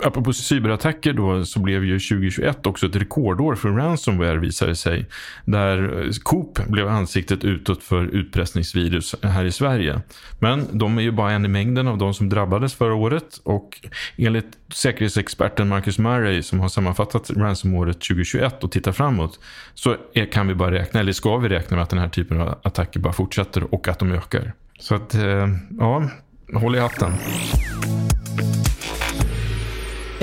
apropå 0.03 0.33
cyberattacker 0.33 1.13
då 1.13 1.45
så 1.45 1.61
blev 1.61 1.85
ju 1.85 1.99
2021 1.99 2.67
också 2.67 2.87
ett 2.87 2.97
rekordår 2.97 3.55
för 3.55 3.69
ransomware 3.69 4.39
visade 4.39 4.77
sig. 4.77 5.07
Där 5.45 6.03
eh, 6.03 6.11
Coop 6.23 6.67
blev 6.67 6.89
ansiktet 6.89 7.45
utåt 7.45 7.83
för 7.83 8.05
utpressningsvirus 8.05 9.15
här 9.23 9.45
i 9.45 9.53
Sverige. 9.53 10.01
Men 10.39 10.79
de 10.79 10.99
är 10.99 11.03
ju 11.03 11.11
bara 11.11 11.33
en 11.33 11.45
i 11.45 11.49
mängden 11.49 11.89
av 11.89 11.99
de 11.99 12.15
som 12.15 12.29
drabbades 12.29 12.75
förra 12.75 12.95
året 12.95 13.41
och 13.43 13.81
enligt 14.17 14.59
säkerhetsexperten 14.75 15.69
Marcus 15.69 15.99
Murray 15.99 16.43
som 16.43 16.61
har 16.61 16.69
sammanfattat 16.69 17.31
ransomåret 17.31 18.01
2021 18.01 18.65
och 18.65 18.73
tittar 18.73 18.93
framåt 18.93 19.41
så 19.75 19.97
är, 20.15 20.33
kan 20.33 20.49
vi 20.49 20.55
bara 20.55 20.73
räkna, 20.73 21.01
eller 21.01 21.13
ska 21.13 21.37
vi 21.37 21.49
räkna 21.49 21.77
med 21.77 21.83
att 21.83 21.91
den 21.91 21.99
här 21.99 22.09
typen 22.09 22.41
av 22.41 22.59
attacker 22.63 23.01
bara 23.01 23.13
fortsätter 23.13 23.75
och 23.75 23.89
att 23.89 23.99
de 23.99 24.13
ökar. 24.13 24.53
Så 24.79 24.95
att, 24.95 25.15
eh, 25.15 25.49
ja, 25.79 26.11
håll 26.55 26.77
i 26.77 26.79
hatten. 26.79 27.13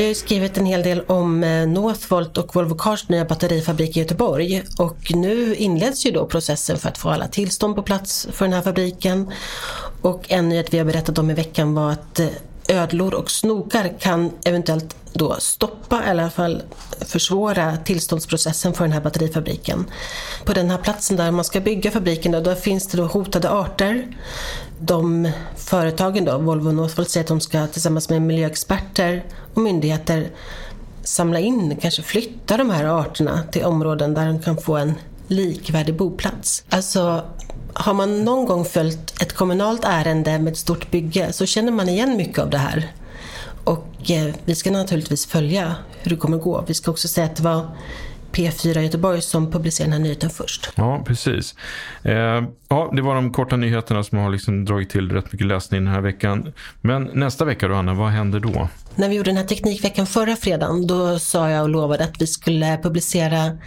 Vi 0.01 0.05
har 0.05 0.09
ju 0.09 0.15
skrivit 0.15 0.57
en 0.57 0.65
hel 0.65 0.83
del 0.83 1.01
om 1.01 1.43
eh, 1.43 1.67
Northvolt 1.67 2.37
och 2.37 2.55
Volvo 2.55 2.75
Cars 2.75 3.09
nya 3.09 3.25
batterifabrik 3.25 3.97
i 3.97 3.99
Göteborg 3.99 4.63
och 4.77 5.15
nu 5.15 5.55
inleds 5.55 6.05
ju 6.05 6.11
då 6.11 6.25
processen 6.25 6.77
för 6.77 6.89
att 6.89 6.97
få 6.97 7.09
alla 7.09 7.27
tillstånd 7.27 7.75
på 7.75 7.83
plats 7.83 8.27
för 8.31 8.45
den 8.45 8.53
här 8.53 8.61
fabriken. 8.61 9.31
Och 10.01 10.31
en 10.31 10.49
nyhet 10.49 10.73
vi 10.73 10.77
har 10.77 10.85
berättat 10.85 11.17
om 11.17 11.31
i 11.31 11.33
veckan 11.33 11.73
var 11.73 11.91
att 11.91 12.19
eh, 12.19 12.27
ödlor 12.71 13.13
och 13.13 13.31
snokar 13.31 13.93
kan 13.99 14.31
eventuellt 14.45 14.95
då 15.13 15.35
stoppa, 15.39 16.03
eller 16.03 16.21
i 16.21 16.23
alla 16.23 16.31
fall 16.31 16.63
försvåra 17.01 17.77
tillståndsprocessen 17.77 18.73
för 18.73 18.83
den 18.83 18.91
här 18.91 19.01
batterifabriken. 19.01 19.85
På 20.45 20.53
den 20.53 20.69
här 20.69 20.77
platsen 20.77 21.17
där 21.17 21.31
man 21.31 21.45
ska 21.45 21.59
bygga 21.59 21.91
fabriken, 21.91 22.31
då, 22.31 22.39
där 22.39 22.55
finns 22.55 22.87
det 22.87 22.97
då 22.97 23.05
hotade 23.05 23.49
arter. 23.49 24.17
De 24.79 25.31
företagen 25.57 26.25
då, 26.25 26.37
Volvo 26.37 26.67
och 26.67 26.75
Northvolt 26.75 27.09
säger 27.09 27.23
att 27.23 27.27
de 27.27 27.39
ska 27.39 27.67
tillsammans 27.67 28.09
med 28.09 28.21
miljöexperter 28.21 29.25
och 29.53 29.61
myndigheter 29.61 30.29
samla 31.03 31.39
in, 31.39 31.77
kanske 31.81 32.01
flytta 32.01 32.57
de 32.57 32.69
här 32.69 32.85
arterna 32.85 33.43
till 33.51 33.63
områden 33.65 34.13
där 34.13 34.25
de 34.25 34.41
kan 34.41 34.57
få 34.57 34.77
en 34.77 34.93
likvärdig 35.27 35.95
boplats. 35.95 36.63
Alltså, 36.69 37.23
har 37.73 37.93
man 37.93 38.23
någon 38.23 38.45
gång 38.45 38.65
följt 38.65 39.21
ett 39.21 39.33
kommunalt 39.33 39.85
ärende 39.85 40.39
med 40.39 40.51
ett 40.51 40.57
stort 40.57 40.91
bygge 40.91 41.33
så 41.33 41.45
känner 41.45 41.71
man 41.71 41.89
igen 41.89 42.17
mycket 42.17 42.39
av 42.39 42.49
det 42.49 42.57
här. 42.57 42.91
Och 43.63 44.11
eh, 44.11 44.35
vi 44.45 44.55
ska 44.55 44.71
naturligtvis 44.71 45.25
följa 45.25 45.75
hur 46.01 46.09
det 46.11 46.17
kommer 46.17 46.37
gå. 46.37 46.63
Vi 46.67 46.73
ska 46.73 46.91
också 46.91 47.07
säga 47.07 47.25
att 47.25 47.35
det 47.35 47.43
var 47.43 47.67
P4 48.31 48.79
Göteborg 48.79 49.21
som 49.21 49.51
publicerade 49.51 49.91
den 49.91 50.01
här 50.01 50.03
nyheten 50.03 50.29
först. 50.29 50.71
Ja, 50.75 51.03
precis. 51.05 51.55
Eh, 52.03 52.43
ja, 52.67 52.91
det 52.93 53.01
var 53.01 53.15
de 53.15 53.33
korta 53.33 53.55
nyheterna 53.55 54.03
som 54.03 54.17
har 54.17 54.29
liksom 54.29 54.65
dragit 54.65 54.89
till 54.89 55.11
rätt 55.11 55.31
mycket 55.31 55.47
läsning 55.47 55.83
den 55.83 55.93
här 55.93 56.01
veckan. 56.01 56.53
Men 56.81 57.03
nästa 57.03 57.45
vecka 57.45 57.67
då, 57.67 57.75
Anna, 57.75 57.93
vad 57.93 58.09
händer 58.09 58.39
då? 58.39 58.69
När 58.95 59.09
vi 59.09 59.15
gjorde 59.15 59.29
den 59.29 59.37
här 59.37 59.45
Teknikveckan 59.45 60.07
förra 60.07 60.35
fredagen, 60.35 60.87
då 60.87 61.19
sa 61.19 61.49
jag 61.49 61.63
och 61.63 61.69
lovade 61.69 62.03
att 62.03 62.21
vi 62.21 62.27
skulle 62.27 62.77
publicera 62.83 63.57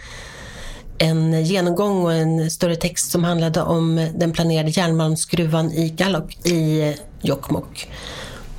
en 0.97 1.43
genomgång 1.43 2.03
och 2.03 2.13
en 2.13 2.51
större 2.51 2.75
text 2.75 3.11
som 3.11 3.23
handlade 3.23 3.61
om 3.61 4.09
den 4.15 4.31
planerade 4.31 4.69
järnmalmsgruvan 4.69 5.71
i 5.71 5.89
Gallok 5.89 6.45
i 6.45 6.95
Jokkmokk. 7.21 7.89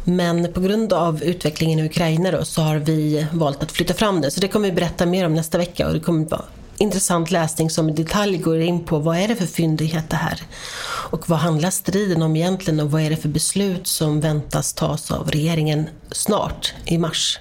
Men 0.05 0.53
på 0.53 0.61
grund 0.61 0.93
av 0.93 1.23
utvecklingen 1.23 1.79
i 1.79 1.87
Ukraina 1.87 2.31
då, 2.31 2.45
så 2.45 2.63
har 2.63 2.77
vi 2.77 3.27
valt 3.33 3.63
att 3.63 3.73
flytta 3.73 3.95
fram 3.95 4.21
det. 4.21 4.31
Så 4.31 4.41
det 4.41 4.49
kommer 4.49 4.69
vi 4.69 4.75
berätta 4.75 5.07
mer 5.07 5.27
om 5.27 5.35
nästa 5.35 5.59
vecka 5.59 5.87
och 5.87 5.95
det 5.95 6.01
kommer 6.01 6.25
vara 6.25 6.45
intressant 6.79 7.31
läsning 7.31 7.71
som 7.71 7.89
i 7.89 7.93
detalj 7.93 8.39
går 8.39 8.61
in 8.61 8.85
på 8.85 8.99
vad 8.99 9.17
är 9.17 9.29
det 9.29 9.37
för 9.37 9.47
fyndighet 9.47 10.11
det 10.11 10.17
här? 10.17 10.43
Och 11.11 11.29
vad 11.29 11.39
handlar 11.39 11.71
striden 11.71 12.23
om 12.23 12.37
egentligen 12.37 12.81
och 12.81 12.91
vad 12.91 13.03
är 13.03 13.11
det 13.11 13.17
för 13.17 13.29
beslut 13.29 13.87
som 13.87 14.21
väntas 14.21 14.73
tas 14.73 15.11
av 15.11 15.31
regeringen 15.31 15.89
snart 16.11 16.75
i 16.85 16.99
mars? 16.99 17.39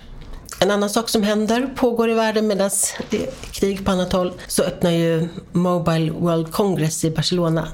En 0.59 0.71
annan 0.71 0.89
sak 0.89 1.09
som 1.09 1.23
händer, 1.23 1.69
pågår 1.75 2.09
i 2.09 2.13
världen 2.13 2.47
medan 2.47 2.69
det 3.09 3.23
är 3.23 3.29
krig 3.51 3.85
på 3.85 3.91
annat 3.91 4.13
håll, 4.13 4.33
så 4.47 4.63
öppnar 4.63 4.91
ju 4.91 5.27
Mobile 5.51 6.11
World 6.11 6.51
Congress 6.51 7.05
i 7.05 7.11
Barcelona. 7.11 7.67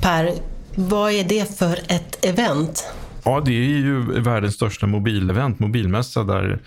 Per, 0.00 0.32
vad 0.74 1.12
är 1.12 1.24
det 1.24 1.58
för 1.58 1.78
ett 1.88 2.24
event? 2.24 2.92
Ja, 3.24 3.42
det 3.44 3.52
är 3.52 3.78
ju 3.78 4.20
världens 4.20 4.54
största 4.54 4.86
mobilevent, 4.86 5.58
mobilmässa 5.58 6.24
där 6.24 6.60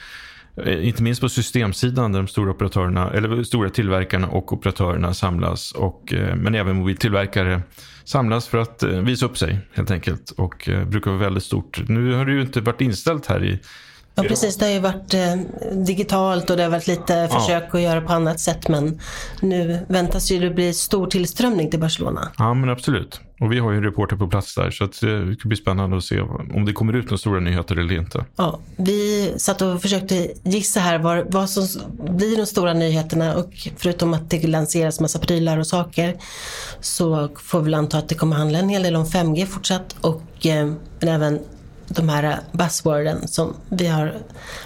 eh, 0.66 0.88
inte 0.88 1.04
minst 1.04 1.22
på 1.22 1.30
systemsidan 1.30 2.12
där 2.12 2.20
de 2.20 2.28
stora 2.28 2.52
operatörerna, 2.52 3.12
eller 3.12 3.44
stora 3.44 3.70
tillverkarna 3.70 4.28
och 4.28 4.54
operatörerna 4.54 5.14
samlas. 5.14 5.72
Och, 5.72 6.14
eh, 6.14 6.36
men 6.36 6.56
även 6.56 6.76
mobiltillverkare 6.76 7.62
samlas 8.04 8.48
för 8.48 8.58
att 8.58 8.84
eh, 8.84 8.90
visa 8.90 9.26
upp 9.26 9.38
sig 9.38 9.60
helt 9.74 9.92
enkelt. 9.92 10.32
Och 10.32 10.70
brukar 10.88 11.12
vara 11.12 11.22
väldigt 11.22 11.44
stort. 11.44 11.90
Nu 11.90 12.14
har 12.14 12.26
det 12.26 12.32
ju 12.32 12.42
inte 12.42 12.62
varit 12.62 12.82
inställt 12.82 13.26
här 13.26 13.44
i 13.44 13.60
Ja 14.18 14.24
precis, 14.24 14.58
det 14.58 14.66
har 14.66 14.72
ju 14.72 14.80
varit 14.80 15.14
eh, 15.14 15.36
digitalt 15.72 16.50
och 16.50 16.58
det 16.58 16.64
har 16.64 16.70
varit 16.70 16.88
lite 16.88 17.30
försök 17.32 17.64
ja. 17.72 17.78
att 17.78 17.82
göra 17.82 18.02
på 18.02 18.14
annat 18.14 18.40
sätt 18.40 18.68
men 18.68 19.00
nu 19.42 19.80
väntas 19.88 20.32
ju 20.32 20.40
det 20.40 20.50
bli 20.50 20.74
stor 20.74 21.08
tillströmning 21.08 21.72
till 21.72 21.80
Barcelona. 21.80 22.32
Ja 22.38 22.54
men 22.54 22.70
absolut. 22.70 23.22
Och 23.40 23.52
vi 23.52 23.60
har 23.60 23.72
ju 23.72 23.78
en 23.78 23.84
reporter 23.84 24.16
på 24.16 24.28
plats 24.28 24.56
där 24.56 24.72
så 24.72 24.84
att 24.84 25.02
det 25.02 25.36
ska 25.40 25.48
bli 25.48 25.58
spännande 25.58 25.98
att 25.98 26.04
se 26.04 26.22
om 26.22 26.66
det 26.66 26.74
kommer 26.74 26.94
ut 26.94 27.06
några 27.06 27.18
stora 27.18 27.40
nyheter 27.40 27.76
eller 27.76 27.96
inte. 27.96 28.26
Ja, 28.36 28.60
vi 28.76 29.34
satt 29.38 29.62
och 29.62 29.82
försökte 29.82 30.28
gissa 30.44 30.80
här 30.80 31.00
vad, 31.00 31.34
vad 31.34 31.50
som 31.50 31.82
blir 32.18 32.38
de 32.38 32.46
stora 32.46 32.74
nyheterna 32.74 33.36
och 33.36 33.68
förutom 33.78 34.14
att 34.14 34.30
det 34.30 34.48
lanseras 34.48 35.00
massa 35.00 35.20
prylar 35.20 35.58
och 35.58 35.68
saker 35.68 36.16
så 36.80 37.30
får 37.36 37.60
vi 37.60 37.66
väl 37.66 37.74
anta 37.74 37.98
att 37.98 38.10
det 38.10 38.16
kommer 38.16 38.36
handla 38.36 38.60
en 38.60 38.70
hel 38.70 38.84
del 38.84 38.96
om 38.96 39.06
5G 39.06 39.46
fortsatt 39.46 39.96
och 40.02 40.46
eh, 40.46 40.72
men 41.00 41.10
även 41.10 41.40
de 41.88 42.10
här 42.10 42.40
buzzworden 42.52 43.28
som 43.28 43.54
vi 43.70 43.88
har 43.88 44.14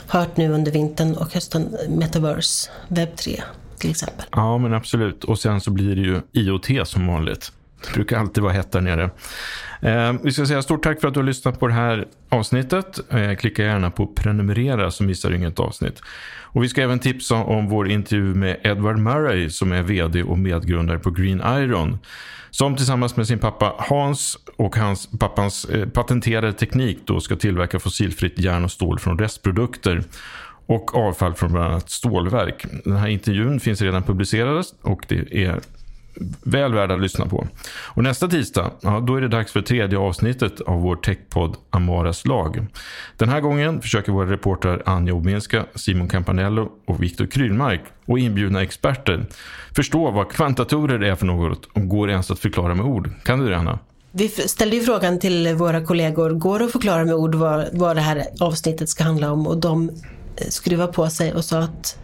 hört 0.07 0.37
nu 0.37 0.49
under 0.49 0.71
vintern 0.71 1.15
och 1.15 1.33
hösten, 1.33 1.77
metaverse, 1.89 2.71
webb 2.87 3.15
3 3.15 3.43
till 3.77 3.91
exempel. 3.91 4.25
Ja, 4.31 4.57
men 4.57 4.73
absolut. 4.73 5.23
Och 5.23 5.39
sen 5.39 5.61
så 5.61 5.71
blir 5.71 5.95
det 5.95 6.01
ju 6.01 6.21
IoT 6.31 6.87
som 6.87 7.07
vanligt. 7.07 7.51
Det 7.83 7.93
brukar 7.93 8.19
alltid 8.19 8.43
vara 8.43 8.53
hett 8.53 8.71
där 8.71 8.81
nere. 8.81 9.09
Eh, 9.81 10.13
vi 10.23 10.31
ska 10.31 10.45
säga 10.45 10.61
stort 10.61 10.83
tack 10.83 11.01
för 11.01 11.07
att 11.07 11.13
du 11.13 11.19
har 11.19 11.25
lyssnat 11.25 11.59
på 11.59 11.67
det 11.67 11.73
här 11.73 12.07
avsnittet. 12.29 12.99
Eh, 13.09 13.35
klicka 13.35 13.63
gärna 13.63 13.91
på 13.91 14.07
prenumerera 14.07 14.91
så 14.91 15.03
missar 15.03 15.29
du 15.29 15.35
inget 15.35 15.59
avsnitt. 15.59 16.01
Och 16.53 16.63
vi 16.63 16.69
ska 16.69 16.81
även 16.81 16.99
tipsa 16.99 17.35
om 17.35 17.69
vår 17.69 17.89
intervju 17.89 18.35
med 18.35 18.57
Edward 18.63 18.97
Murray 18.97 19.49
som 19.49 19.71
är 19.71 19.81
vd 19.81 20.23
och 20.23 20.37
medgrundare 20.37 20.99
på 20.99 21.11
Green 21.11 21.41
Iron. 21.45 21.97
Som 22.49 22.75
tillsammans 22.75 23.15
med 23.15 23.27
sin 23.27 23.39
pappa 23.39 23.75
Hans 23.77 24.37
och 24.57 24.75
hans 24.75 25.09
pappans 25.19 25.65
eh, 25.65 25.89
patenterade 25.89 26.53
teknik 26.53 26.99
då 27.05 27.19
ska 27.19 27.35
tillverka 27.35 27.79
fossilfritt 27.79 28.39
järn 28.39 28.63
och 28.63 28.71
stål 28.71 28.99
från 28.99 29.19
restprodukter 29.19 30.03
och 30.65 30.95
avfall 30.95 31.33
från 31.33 31.51
bland 31.51 31.71
annat 31.71 31.89
stålverk. 31.89 32.65
Den 32.83 32.97
här 32.97 33.07
intervjun 33.07 33.59
finns 33.59 33.81
redan 33.81 34.03
publicerad 34.03 34.65
och 34.81 35.05
det 35.07 35.43
är 35.45 35.59
väl 36.43 36.73
värd 36.73 36.91
att 36.91 37.01
lyssna 37.01 37.25
på. 37.25 37.47
Och 37.85 38.03
nästa 38.03 38.27
tisdag, 38.27 38.71
ja, 38.81 38.99
då 38.99 39.15
är 39.15 39.21
det 39.21 39.27
dags 39.27 39.51
för 39.51 39.61
tredje 39.61 39.97
avsnittet 39.97 40.61
av 40.61 40.81
vår 40.81 40.95
techpodd 40.95 41.55
Amaras 41.69 42.25
lag. 42.25 42.65
Den 43.17 43.29
här 43.29 43.41
gången 43.41 43.81
försöker 43.81 44.11
våra 44.11 44.31
reportrar 44.31 44.83
Anja 44.85 45.13
Obinska, 45.13 45.65
Simon 45.75 46.07
Campanello 46.07 46.69
och 46.87 47.03
Viktor 47.03 47.25
Krylmark 47.25 47.81
och 48.05 48.19
inbjudna 48.19 48.61
experter 48.61 49.25
förstå 49.75 50.11
vad 50.11 50.31
kvantatorer 50.31 51.03
är 51.03 51.15
för 51.15 51.25
något 51.25 51.65
och 51.73 51.87
går 51.87 52.09
ens 52.09 52.31
att 52.31 52.39
förklara 52.39 52.75
med 52.75 52.85
ord. 52.85 53.09
Kan 53.23 53.39
du 53.39 53.49
det 53.49 53.57
Anna? 53.57 53.79
Vi 54.11 54.29
ställde 54.29 54.75
ju 54.75 54.81
frågan 54.81 55.19
till 55.19 55.55
våra 55.55 55.85
kollegor, 55.85 56.29
går 56.29 56.59
det 56.59 56.65
att 56.65 56.71
förklara 56.71 57.05
med 57.05 57.15
ord 57.15 57.35
vad, 57.35 57.67
vad 57.73 57.95
det 57.95 58.01
här 58.01 58.23
avsnittet 58.39 58.89
ska 58.89 59.03
handla 59.03 59.31
om? 59.31 59.47
Och 59.47 59.57
de 59.57 59.91
skruva 60.49 60.87
på 60.87 61.09
sig 61.09 61.33
och 61.33 61.45
sa 61.45 61.59
att 61.59 61.97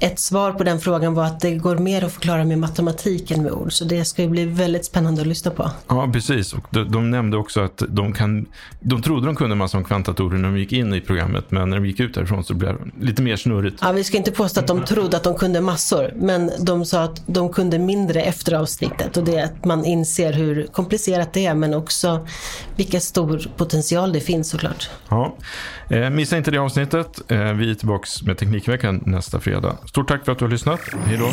ett 0.00 0.18
svar 0.18 0.52
på 0.52 0.64
den 0.64 0.80
frågan 0.80 1.14
var 1.14 1.24
att 1.24 1.40
det 1.40 1.54
går 1.54 1.78
mer 1.78 2.04
att 2.04 2.12
förklara 2.12 2.44
med 2.44 2.58
matematik 2.58 3.30
än 3.30 3.42
med 3.42 3.52
ord. 3.52 3.72
Så 3.72 3.84
det 3.84 4.04
ska 4.04 4.22
ju 4.22 4.28
bli 4.28 4.44
väldigt 4.44 4.84
spännande 4.84 5.20
att 5.20 5.26
lyssna 5.26 5.50
på. 5.50 5.70
Ja, 5.88 6.10
precis. 6.12 6.52
Och 6.52 6.64
de, 6.70 6.92
de 6.92 7.10
nämnde 7.10 7.36
också 7.36 7.60
att 7.60 7.82
de, 7.88 8.12
kan, 8.12 8.46
de 8.80 9.02
trodde 9.02 9.26
de 9.26 9.36
kunde 9.36 9.56
massa 9.56 9.78
om 9.78 9.84
kvantdatorer 9.84 10.38
när 10.38 10.48
de 10.48 10.58
gick 10.58 10.72
in 10.72 10.94
i 10.94 11.00
programmet. 11.00 11.50
Men 11.50 11.70
när 11.70 11.76
de 11.76 11.86
gick 11.86 12.00
ut 12.00 12.14
därifrån 12.14 12.44
så 12.44 12.54
blev 12.54 12.74
det 12.74 13.06
lite 13.06 13.22
mer 13.22 13.36
snurrigt. 13.36 13.78
Ja, 13.82 13.92
vi 13.92 14.04
ska 14.04 14.16
inte 14.16 14.30
påstå 14.30 14.60
att 14.60 14.66
de 14.66 14.84
trodde 14.84 15.16
att 15.16 15.24
de 15.24 15.34
kunde 15.34 15.60
massor. 15.60 16.12
Men 16.16 16.50
de 16.60 16.84
sa 16.84 17.02
att 17.02 17.22
de 17.26 17.52
kunde 17.52 17.78
mindre 17.78 18.22
efter 18.22 18.52
avsnittet. 18.52 19.16
Och 19.16 19.24
det 19.24 19.36
är 19.36 19.44
att 19.44 19.64
man 19.64 19.84
inser 19.84 20.32
hur 20.32 20.66
komplicerat 20.66 21.32
det 21.32 21.46
är. 21.46 21.54
Men 21.54 21.74
också 21.74 22.26
vilken 22.76 23.00
stor 23.00 23.50
potential 23.56 24.12
det 24.12 24.20
finns 24.20 24.50
såklart. 24.50 24.90
Ja, 25.08 25.36
eh, 25.90 26.10
missa 26.10 26.36
inte 26.36 26.50
det 26.50 26.58
avsnittet. 26.58 27.30
Eh, 27.30 27.52
vi 27.68 27.72
är 27.72 27.76
tillbaka 27.76 28.06
med 28.24 28.38
Teknikveckan 28.38 29.02
nästa 29.06 29.40
fredag. 29.40 29.78
Stort 29.86 30.08
tack 30.08 30.24
för 30.24 30.32
att 30.32 30.38
du 30.38 30.44
har 30.44 30.50
lyssnat. 30.50 30.80
Hej 31.06 31.18
då. 31.18 31.30